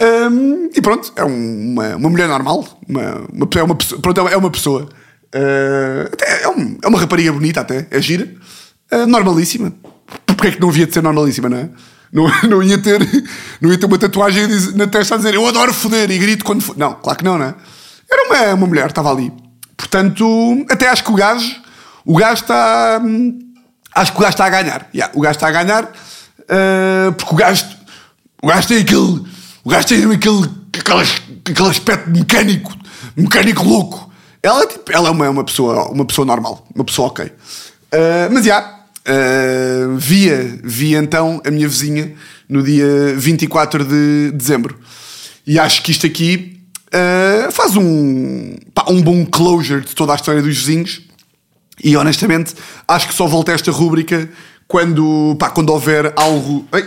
[0.00, 2.80] Um, e pronto, é uma, uma mulher normal.
[2.88, 4.88] Uma, uma, é, uma, pronto, é uma pessoa.
[5.34, 8.28] Uh, é, um, é, uma rapariga bonita até, é gira.
[8.92, 9.72] Uh, normalíssima.
[10.26, 11.70] Porque é que não havia de ser normalíssima, não é?
[12.12, 13.00] Não, não, ia ter,
[13.60, 16.62] não ia ter uma tatuagem na testa a dizer eu adoro foder e grito quando
[16.62, 16.80] foder.
[16.80, 17.54] Não, claro que não, não é?
[18.10, 19.32] Era uma, uma mulher, estava ali.
[19.76, 21.56] Portanto, até acho que o gajo,
[22.04, 23.00] o gajo está.
[23.94, 24.88] Acho que o gajo está a ganhar.
[24.94, 27.64] Yeah, o gajo está a ganhar uh, porque o gajo,
[28.42, 29.24] o gajo tem aquele
[29.62, 31.02] o gajo tem aquele, aquele,
[31.50, 32.74] aquele aspecto mecânico,
[33.16, 34.09] mecânico louco.
[34.42, 37.26] Ela, tipo, ela é uma, uma, pessoa, uma pessoa normal, uma pessoa ok.
[37.26, 42.14] Uh, mas já, uh, via, via então a minha vizinha
[42.48, 44.78] no dia 24 de dezembro.
[45.46, 50.16] E acho que isto aqui uh, faz um, pá, um bom closure de toda a
[50.16, 51.02] história dos vizinhos.
[51.82, 52.54] E honestamente,
[52.86, 54.28] acho que só volta esta rúbrica
[54.68, 56.66] quando, quando houver algo.
[56.72, 56.86] Ei,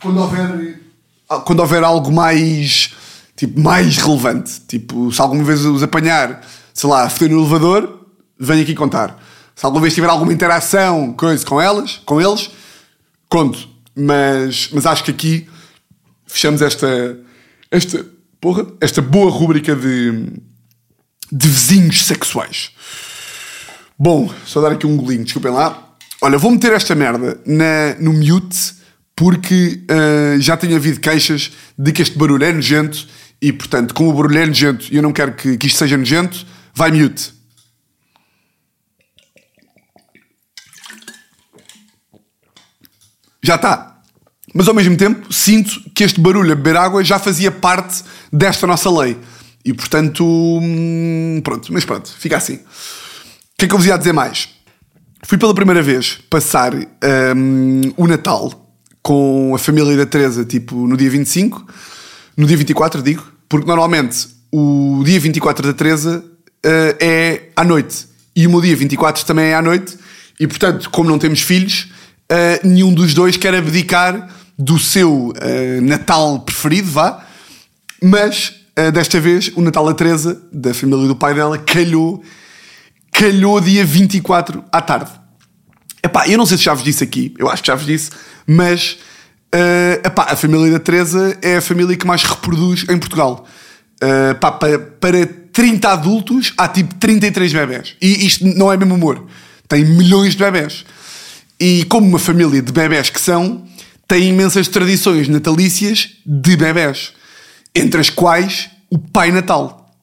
[0.00, 0.80] quando houver.
[1.44, 2.94] Quando houver algo mais.
[3.40, 4.60] Tipo, mais relevante.
[4.68, 8.06] Tipo, se alguma vez os apanhar, sei lá, a no elevador,
[8.38, 9.18] venho aqui contar.
[9.56, 12.50] Se alguma vez tiver alguma interação, coisa com elas, com eles,
[13.30, 13.66] conto.
[13.96, 15.48] Mas, mas acho que aqui
[16.26, 17.18] fechamos esta.
[17.70, 18.04] Esta.
[18.38, 20.34] Porra, esta boa rúbrica de.
[21.32, 22.72] de vizinhos sexuais.
[23.98, 25.94] Bom, só dar aqui um golinho, desculpem lá.
[26.20, 28.74] Olha, vou meter esta merda na, no mute
[29.16, 33.08] porque uh, já tenho havido queixas de que este barulho é nojento
[33.40, 35.96] e, portanto, como o barulho é nojento e eu não quero que, que isto seja
[35.96, 37.32] nojento, vai mute.
[43.42, 44.00] Já está.
[44.54, 48.66] Mas ao mesmo tempo sinto que este barulho a beber água já fazia parte desta
[48.66, 49.16] nossa lei.
[49.64, 52.60] E portanto, hum, pronto, mas pronto, fica assim
[53.60, 54.48] que é que eu vos ia dizer mais?
[55.22, 58.50] Fui pela primeira vez passar um, o Natal
[59.02, 61.66] com a família da Teresa, tipo, no dia 25,
[62.36, 68.06] no dia 24, digo, porque normalmente o dia 24 da Teresa uh, é à noite.
[68.34, 69.98] E o meu dia 24 também é à noite,
[70.38, 71.88] e portanto, como não temos filhos,
[72.30, 77.26] uh, nenhum dos dois quer abdicar do seu uh, Natal preferido, vá,
[78.02, 78.56] mas
[78.94, 82.24] desta vez o Natal da Teresa, da família do pai dela, calhou
[83.12, 85.10] calhou dia 24 à tarde.
[86.02, 88.10] Epá, eu não sei se já vos disse aqui, eu acho que já vos disse,
[88.46, 88.98] mas
[89.54, 93.46] uh, epá, a família da Teresa é a família que mais reproduz em Portugal.
[94.02, 97.96] Uh, epá, para, para 30 adultos há tipo 33 bebés.
[98.00, 99.26] E isto não é mesmo humor.
[99.68, 100.84] Tem milhões de bebés.
[101.58, 103.64] E como uma família de bebés que são,
[104.08, 107.12] tem imensas tradições natalícias de bebés.
[107.74, 109.94] Entre as quais o Pai Natal.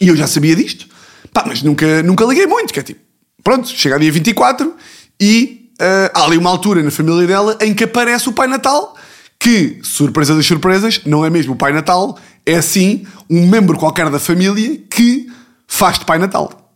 [0.00, 0.86] E eu já sabia disto.
[1.32, 3.00] Pá, mas nunca, nunca liguei muito, que é tipo,
[3.42, 4.74] pronto, chega dia 24
[5.20, 8.96] e uh, há ali uma altura na família dela em que aparece o Pai Natal,
[9.38, 14.10] que, surpresa das surpresas, não é mesmo o Pai Natal, é sim um membro qualquer
[14.10, 15.28] da família que
[15.66, 16.72] faz de Pai Natal.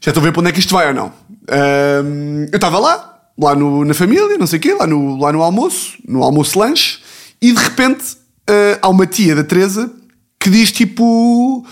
[0.00, 1.06] Já estou a ver para onde é que isto vai ou não.
[1.08, 5.32] Uh, eu estava lá, lá no, na família, não sei o quê, lá no, lá
[5.32, 6.98] no almoço, no almoço-lanche,
[7.40, 8.04] e de repente
[8.50, 9.90] uh, há uma tia da Teresa
[10.38, 11.64] que diz tipo: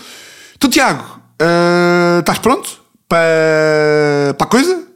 [0.59, 4.86] Tu, Tiago, Uh, estás pronto para, para a coisa?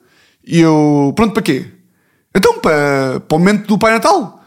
[0.52, 1.66] E eu, pronto para quê?
[2.36, 4.44] Então, para, para o momento do Pai Natal.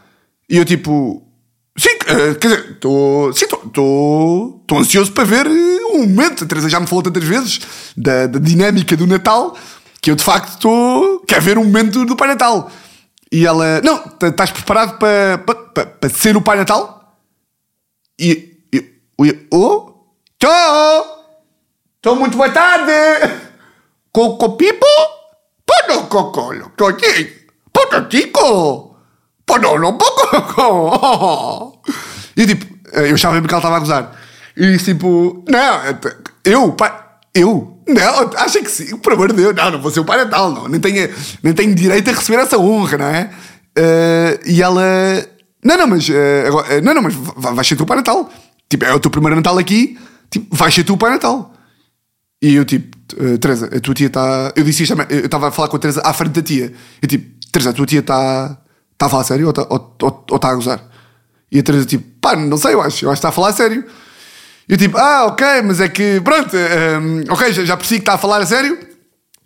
[0.51, 1.27] E eu, tipo,
[1.79, 6.45] sim, uh, quer dizer, estou estou ansioso para ver um momento.
[6.45, 7.59] A Teresa já me falou tantas vezes
[7.97, 9.57] da, da dinâmica do Natal
[10.03, 11.21] que eu, de facto, estou.
[11.21, 12.71] quero ver um momento do Pai Natal.
[13.33, 17.19] E ela, não, estás preparado para, para, para, para ser o Pai Natal?
[18.21, 19.95] E eu, eu oh,
[20.35, 21.25] estou!
[21.97, 22.93] Estou muito boa tarde.
[24.13, 25.14] Coco Pipo?
[25.87, 26.73] Pono Cocolo.
[26.81, 28.97] Oye, Pono Tico.
[29.45, 31.83] Pono no Poco.
[32.37, 34.21] E tipo, eu achava mesmo que ela estava a gozar.
[34.57, 35.81] E tipo, não,
[36.45, 36.93] eu, pai,
[37.33, 37.81] eu?
[37.87, 40.51] Não, acha que sim, por amor de Deus, não, não vou ser o pai natal,
[40.51, 41.09] não, nem tenho,
[41.45, 43.31] nem tenho direito a receber essa honra, não é?
[43.79, 44.83] Uh, e ela,
[45.63, 48.29] não, não, mas, uh, agora, não, não, mas vais ser tu o pai natal.
[48.69, 49.99] Tipo, é o teu primeiro Natal aqui,
[50.31, 51.53] tipo, vais ser tu o pai natal.
[52.43, 54.53] E eu tipo, uh, Teresa, a tua tia está.
[54.57, 56.73] Eu disse isto, eu estava a falar com a Teresa à frente da tia.
[57.01, 58.59] Eu tipo, Teresa, a tua tia está.
[58.93, 60.89] Está a falar sério ou está tá a gozar?
[61.51, 63.53] E a Teresa tipo, pá, não sei, eu acho, eu acho que está a falar
[63.53, 63.85] sério.
[64.69, 68.03] Eu tipo, ah, ok, mas é que, pronto, um, ehm, ok, já, já percebi que
[68.03, 68.79] está a falar a sério,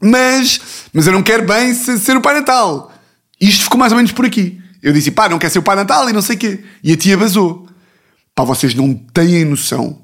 [0.00, 0.60] mas,
[0.92, 2.92] mas eu não quero bem ser o Pai Natal.
[3.40, 4.60] Isto ficou mais ou menos por aqui.
[4.82, 6.64] Eu disse, pá, não quer ser o Pai Natal e não sei o quê.
[6.84, 7.66] E a tia vazou.
[8.34, 10.00] Pá, vocês não têm noção.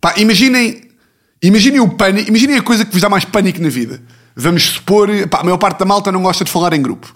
[0.00, 0.85] Pá, imaginem
[1.42, 4.02] Imaginem o pânico, imaginem a coisa que vos dá mais pânico na vida.
[4.34, 7.14] Vamos supor, pá, a maior parte da malta não gosta de falar em grupo.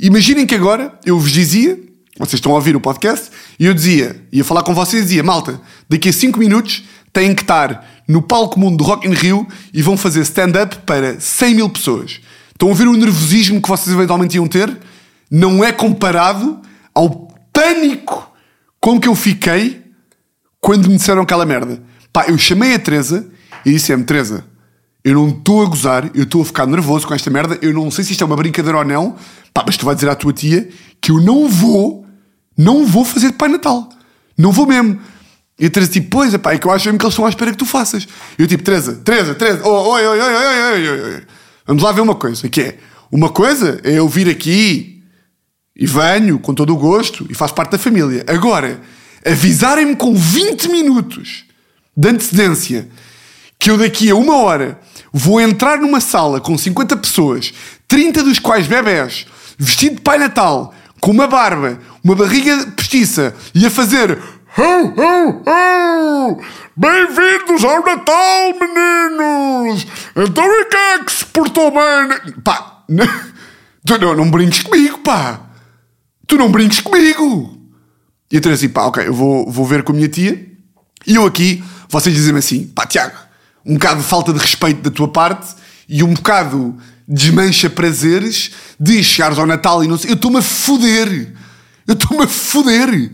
[0.00, 1.78] Imaginem que agora eu vos dizia,
[2.18, 5.22] vocês estão a ouvir o podcast, e eu dizia, ia falar com vocês e dizia,
[5.22, 9.46] malta, daqui a 5 minutos têm que estar no palco mundo do Rock in Rio
[9.72, 12.20] e vão fazer stand-up para 100 mil pessoas.
[12.50, 14.76] Estão a ver o nervosismo que vocês eventualmente iam ter?
[15.30, 16.60] Não é comparado
[16.94, 18.30] ao pânico
[18.80, 19.82] com que eu fiquei
[20.60, 21.82] quando me disseram aquela merda.
[22.12, 23.28] Pá, eu chamei a Teresa
[23.64, 24.44] e disse-me, Teresa,
[25.04, 27.90] eu não estou a gozar, eu estou a ficar nervoso com esta merda, eu não
[27.90, 29.16] sei se isto é uma brincadeira ou não,
[29.52, 30.68] pá, mas tu vais dizer à tua tia
[31.00, 32.06] que eu não vou,
[32.56, 33.88] não vou fazer Pai Natal.
[34.38, 35.00] Não vou mesmo.
[35.58, 37.26] E a Teresa tipo, pois, é pá, é que eu acho mesmo que eles estão
[37.26, 38.06] à espera que tu faças.
[38.38, 41.22] Eu tipo, Teresa, Teresa, Teresa, oi, oi, oi, oi, oi, oi, oi.
[41.66, 42.78] Vamos lá ver uma coisa, que é,
[43.10, 45.02] uma coisa é eu vir aqui
[45.76, 48.24] e venho com todo o gosto e faço parte da família.
[48.26, 48.80] Agora,
[49.24, 51.44] avisarem-me com 20 minutos
[51.96, 52.88] de antecedência
[53.62, 54.76] que eu daqui a uma hora
[55.12, 57.54] vou entrar numa sala com 50 pessoas,
[57.86, 59.24] 30 dos quais bebés,
[59.56, 64.18] vestido de Pai Natal, com uma barba, uma barriga postiça e a fazer
[64.58, 66.42] Ho, ho, ho!
[66.76, 69.86] Bem-vindos ao Natal, meninos!
[70.16, 72.32] Então e quem é que se portou bem?
[72.42, 73.06] Pá, não,
[73.86, 75.38] tu não, não brinques comigo, pá!
[76.26, 77.56] Tu não brinques comigo!
[78.28, 80.50] E eu tenho assim, pá, ok, eu vou, vou ver com a minha tia.
[81.06, 83.30] E eu aqui, vocês dizem-me assim, pá, Tiago,
[83.64, 85.54] um bocado de falta de respeito da tua parte
[85.88, 90.10] e um bocado desmancha prazeres de chegares ao Natal e não sei.
[90.10, 91.32] Eu estou-me a foder!
[91.86, 93.12] Eu estou-me a foder!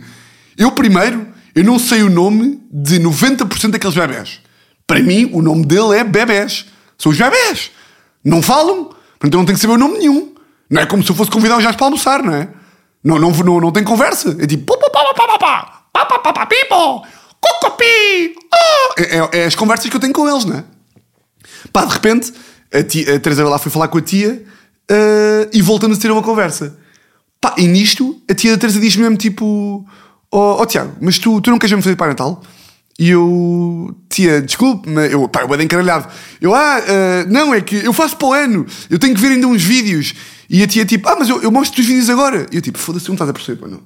[0.56, 4.40] Eu primeiro, eu não sei o nome de 90% daqueles bebés.
[4.86, 6.66] Para mim, o nome dele é bebés.
[6.96, 7.70] São os bebés.
[8.24, 8.84] Não falam,
[9.18, 10.34] portanto eu não tenho que saber o nome nenhum.
[10.70, 12.48] Não é como se eu fosse convidar gajos para almoçar, não é?
[13.02, 14.36] Não, não, não, não tem conversa.
[14.38, 14.76] É tipo.
[17.40, 18.34] Cocopi!
[18.52, 19.00] Oh!
[19.00, 20.64] É, é, é as conversas que eu tenho com eles, não é?
[21.72, 22.32] Pá, de repente,
[22.72, 24.44] a, tia, a Teresa lá foi falar com a tia
[24.90, 26.76] uh, e voltamos a ter uma conversa.
[27.40, 29.86] Pá, e nisto, a tia da Teresa diz mesmo tipo:
[30.30, 32.42] Ó oh, oh, Tiago, mas tu, tu não queres mesmo fazer Pai Natal?
[32.98, 36.08] E eu, tia, desculpe, mas eu, pá, eu bem encaralhado.
[36.40, 39.28] Eu, ah, uh, não, é que eu faço para o ano, eu tenho que ver
[39.28, 40.14] ainda uns vídeos.
[40.50, 42.46] E a tia, tipo, ah, mas eu, eu mostro os vídeos agora.
[42.50, 43.80] E eu, tipo, foda-se, não estás a perceber, pá, não.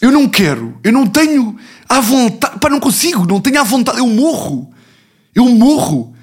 [0.00, 1.56] Eu não quero, eu não tenho
[1.88, 4.72] a vontade, pá, não consigo, não tenho a vontade, eu morro.
[5.34, 6.14] Eu morro.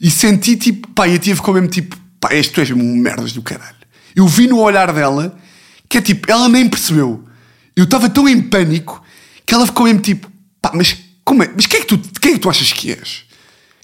[0.00, 3.32] E senti, tipo, pá, e a tia ficou mesmo, tipo, pá, tu és um merdas
[3.32, 3.76] do caralho.
[4.14, 5.36] Eu vi no olhar dela
[5.88, 7.24] que é tipo, ela nem percebeu.
[7.74, 9.02] Eu estava tão em pânico
[9.44, 10.30] que ela ficou mesmo tipo,
[10.60, 11.50] pá, mas como é?
[11.54, 13.24] Mas quem é que tu, quem é que tu achas que és?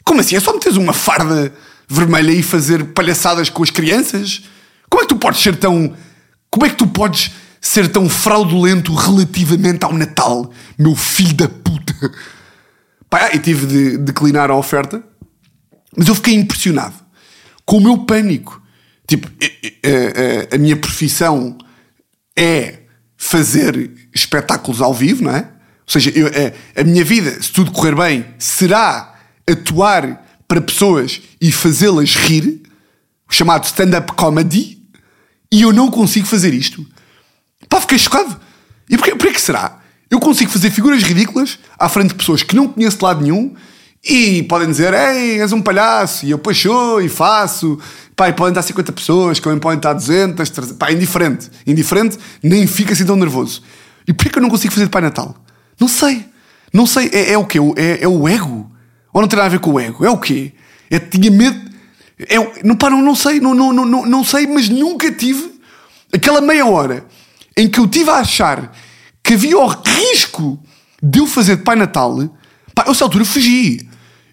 [0.04, 0.36] Como assim?
[0.36, 1.52] É só meteres uma farda
[1.88, 4.42] vermelha e fazer palhaçadas com as crianças?
[4.88, 5.94] Como é que tu podes ser tão.
[6.50, 7.30] Como é que tu podes
[7.62, 11.94] ser tão fraudulento relativamente ao Natal, meu filho da puta?
[13.08, 15.02] Pá, e tive de declinar a oferta,
[15.96, 16.94] mas eu fiquei impressionado
[17.64, 18.60] com o meu pânico.
[19.06, 21.56] Tipo, a, a, a minha profissão
[22.36, 22.80] é
[23.16, 25.40] fazer espetáculos ao vivo, não é?
[25.86, 29.14] Ou seja, eu, a, a minha vida, se tudo correr bem, será
[29.48, 32.62] atuar para pessoas e fazê-las rir,
[33.28, 34.82] o chamado stand-up comedy,
[35.52, 36.86] e eu não consigo fazer isto.
[37.72, 38.38] Pá, fiquei chocado.
[38.90, 39.78] E porquê, porquê que será?
[40.10, 43.54] Eu consigo fazer figuras ridículas à frente de pessoas que não conheço de lado nenhum
[44.04, 47.78] e podem dizer, ei, és um palhaço, e eu sou e faço.
[48.14, 50.76] Pá, e podem estar 50 pessoas, como podem estar 200, 300.
[50.76, 51.50] Pá, indiferente.
[51.66, 53.62] Indiferente, nem fica assim tão nervoso.
[54.06, 55.34] E porquê que eu não consigo fazer de Pai Natal?
[55.80, 56.26] Não sei.
[56.74, 57.08] Não sei.
[57.10, 57.58] É, é o quê?
[57.76, 58.70] É, é, o ego?
[59.14, 60.04] Ou não tem nada a ver com o ego?
[60.04, 60.52] É o quê?
[60.90, 61.58] É, tinha medo.
[62.18, 63.40] É, não, pá, não, não sei.
[63.40, 65.52] Não, não, não, não sei, mas nunca tive
[66.12, 67.06] aquela meia hora
[67.56, 68.72] em que eu tive a achar
[69.22, 70.58] que havia o risco
[71.02, 72.16] de eu fazer de Pai Natal.
[72.74, 73.88] Pá, eu, essa altura, fugi.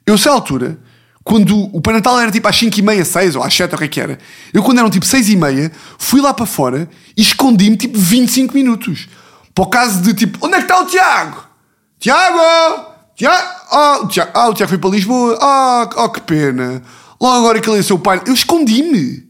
[0.06, 0.80] Eu, essa altura,
[1.24, 3.76] quando o Pai Natal era tipo às 5 e meia, 6 ou às 7, ou
[3.76, 4.18] o que é que era,
[4.54, 8.54] eu, quando eram tipo 6 e meia, fui lá para fora e escondi-me tipo 25
[8.54, 9.08] minutos.
[9.54, 11.44] Para o caso de tipo, onde é que está o Tiago?
[12.00, 12.40] Tiago!
[13.16, 13.60] Tiago!
[13.72, 15.38] Oh, o Tiago, ah, o Tiago foi para Lisboa.
[15.42, 16.82] Ah, oh, que pena.
[17.22, 18.22] Logo agora que ele é seu pai.
[18.26, 19.28] Eu escondi-me.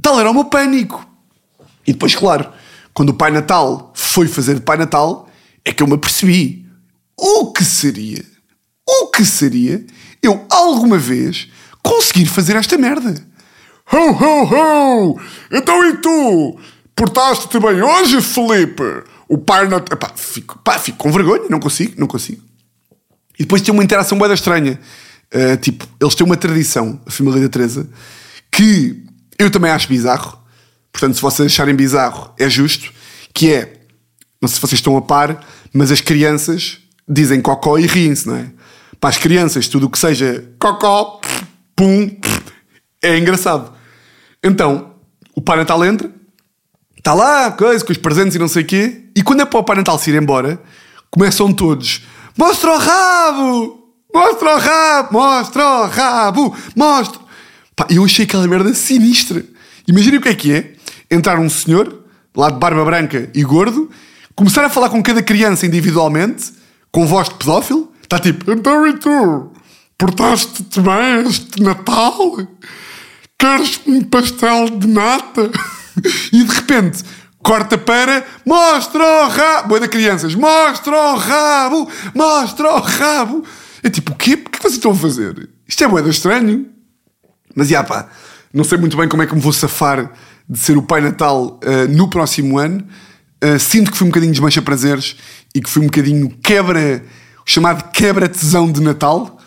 [0.00, 1.04] Tal era o meu pânico.
[1.86, 2.48] E depois, claro,
[2.96, 5.28] quando o Pai Natal foi fazer de Pai Natal,
[5.62, 6.66] é que eu me apercebi.
[7.14, 8.24] O que seria?
[8.88, 9.84] O que seria
[10.22, 11.46] eu alguma vez
[11.82, 13.14] conseguir fazer esta merda?
[13.92, 15.20] Ho, ho, ho!
[15.52, 16.58] Então e tu?
[16.94, 19.04] Portaste-te bem hoje, Felipe?
[19.28, 19.76] O pai não.
[19.76, 22.42] Epá, fico, pá, fico com vergonha, não consigo, não consigo.
[23.38, 24.80] E depois tem uma interação bem estranha.
[25.34, 27.86] Uh, tipo, eles têm uma tradição, a família da Teresa,
[28.50, 29.04] que
[29.38, 30.45] eu também acho bizarro.
[30.96, 32.90] Portanto, se vocês acharem bizarro, é justo.
[33.34, 33.80] Que é,
[34.40, 38.36] não sei se vocês estão a par, mas as crianças dizem cocó e riem-se, não
[38.36, 38.46] é?
[38.98, 41.20] Para as crianças, tudo o que seja cocó,
[41.76, 42.18] pum,
[43.02, 43.74] é engraçado.
[44.42, 44.94] Então,
[45.34, 46.10] o Pai Natal entra,
[46.96, 49.02] está lá, coisa, com os presentes e não sei o quê.
[49.14, 50.58] E quando é para o Pai Natal se ir embora,
[51.10, 52.06] começam todos:
[52.38, 53.92] Mostra o rabo!
[54.14, 55.12] Mostra o rabo!
[55.12, 56.56] Mostra o rabo!
[56.74, 57.20] Mostra!
[57.76, 59.44] Pá, eu achei aquela merda sinistra.
[59.86, 60.75] Imaginem o que é que é
[61.10, 62.04] entrar um senhor,
[62.34, 63.90] lá de barba branca e gordo,
[64.34, 66.52] começar a falar com cada criança individualmente,
[66.90, 67.92] com voz de pedófilo.
[68.02, 69.52] Está tipo: Então e tu?
[69.98, 72.36] Portaste-te bem este Natal?
[73.38, 75.50] Queres um pastel de nata?
[76.32, 77.02] e de repente
[77.42, 79.68] corta para mostra o rabo.
[79.68, 83.44] Boa da crianças, mostra o rabo, mostra o rabo.
[83.82, 84.34] É tipo, o quê?
[84.34, 85.48] O que vocês estão a fazer?
[85.66, 86.66] Isto é moeda estranho.
[87.54, 88.08] Mas, já pá,
[88.52, 90.12] não sei muito bem como é que me vou safar
[90.48, 92.86] de ser o Pai Natal uh, no próximo ano.
[93.42, 95.16] Uh, sinto que fui um bocadinho desmancha prazeres
[95.54, 97.04] e que fui um bocadinho quebra,
[97.44, 99.38] chamado quebra tesão de Natal.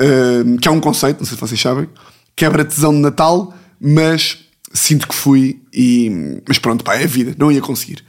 [0.00, 1.88] uh, que é um conceito, não sei se vocês sabem,
[2.34, 4.38] quebra tesão de Natal, mas
[4.72, 6.40] sinto que fui e.
[6.46, 8.04] Mas pronto, pá, é a vida, não ia conseguir.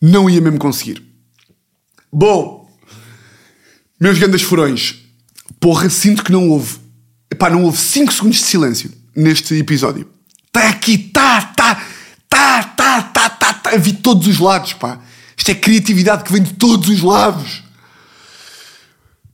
[0.00, 1.02] Não ia mesmo conseguir.
[2.12, 2.70] Bom,
[4.00, 4.96] meus grandes furões,
[5.58, 6.78] porra, sinto que não houve.
[7.30, 10.08] Epá, não houve 5 segundos de silêncio neste episódio.
[10.46, 11.55] Está aqui, tá, tá, tá, tá,
[13.76, 13.84] tá, tá, tá.
[13.84, 15.00] Vi todos os lados, pá.
[15.36, 17.62] Isto é criatividade que vem de todos os lados.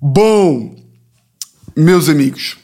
[0.01, 0.76] Bom,
[1.76, 2.57] meus amigos,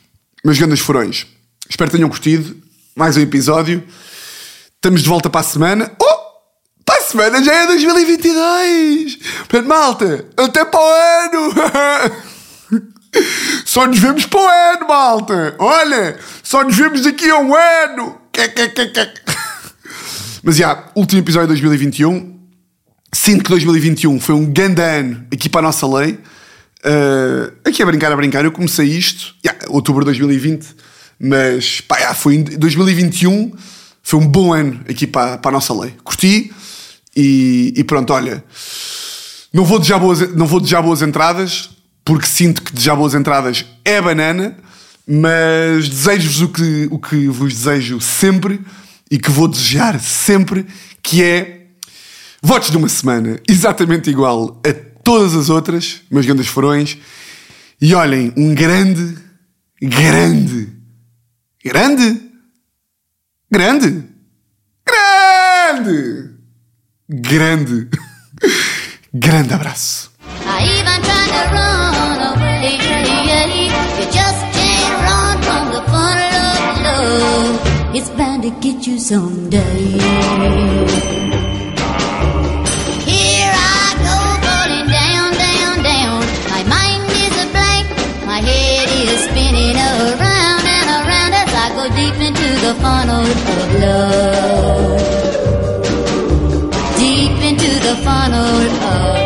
[0.45, 1.27] meus grandes furões,
[1.69, 2.57] espero que tenham curtido
[2.97, 3.85] mais um episódio.
[4.75, 5.93] Estamos de volta para a semana.
[6.01, 6.29] Oh!
[6.85, 9.17] Para a semana já é 2022!
[9.17, 11.55] Portanto, malta, até para o ano!
[13.65, 15.55] Só nos vemos para o ano, malta!
[15.59, 18.21] Olha, só nos vemos daqui a um ano!
[20.43, 22.39] Mas já, yeah, último episódio de 2021.
[23.13, 26.19] Sinto que 2021 foi um grande ano aqui para a nossa lei.
[26.85, 30.67] Uh, aqui a brincar, a brincar, eu comecei isto, yeah, outubro de 2020,
[31.19, 33.53] mas pá, yeah, foi em 2021
[34.01, 35.93] foi um bom ano aqui para, para a nossa lei.
[36.05, 36.53] Curti
[37.17, 38.45] e, e pronto, olha,
[39.53, 41.71] não vou, desejar boas, não vou desejar boas entradas,
[42.05, 44.57] porque sinto que desejar boas entradas é banana,
[45.07, 48.61] mas desejo-vos o que, o que vos desejo sempre
[49.11, 50.67] e que vou desejar sempre,
[51.03, 51.67] que é
[52.43, 56.99] votos de uma semana exatamente igual a todas as outras, meus grandes furões.
[57.81, 59.17] E olhem, um grande,
[59.81, 60.69] grande,
[61.65, 62.21] grande,
[63.51, 64.05] grande,
[64.87, 66.31] grande,
[67.09, 67.89] grande,
[69.15, 70.11] grande abraço.
[77.95, 79.99] It's bound to get you someday.
[83.09, 86.21] Here I go falling down, down, down.
[86.53, 87.89] My mind is a blank,
[88.27, 93.69] my head is spinning around and around as I go deep into the funnel of
[93.83, 95.01] love.
[96.99, 99.18] Deep into the funnel of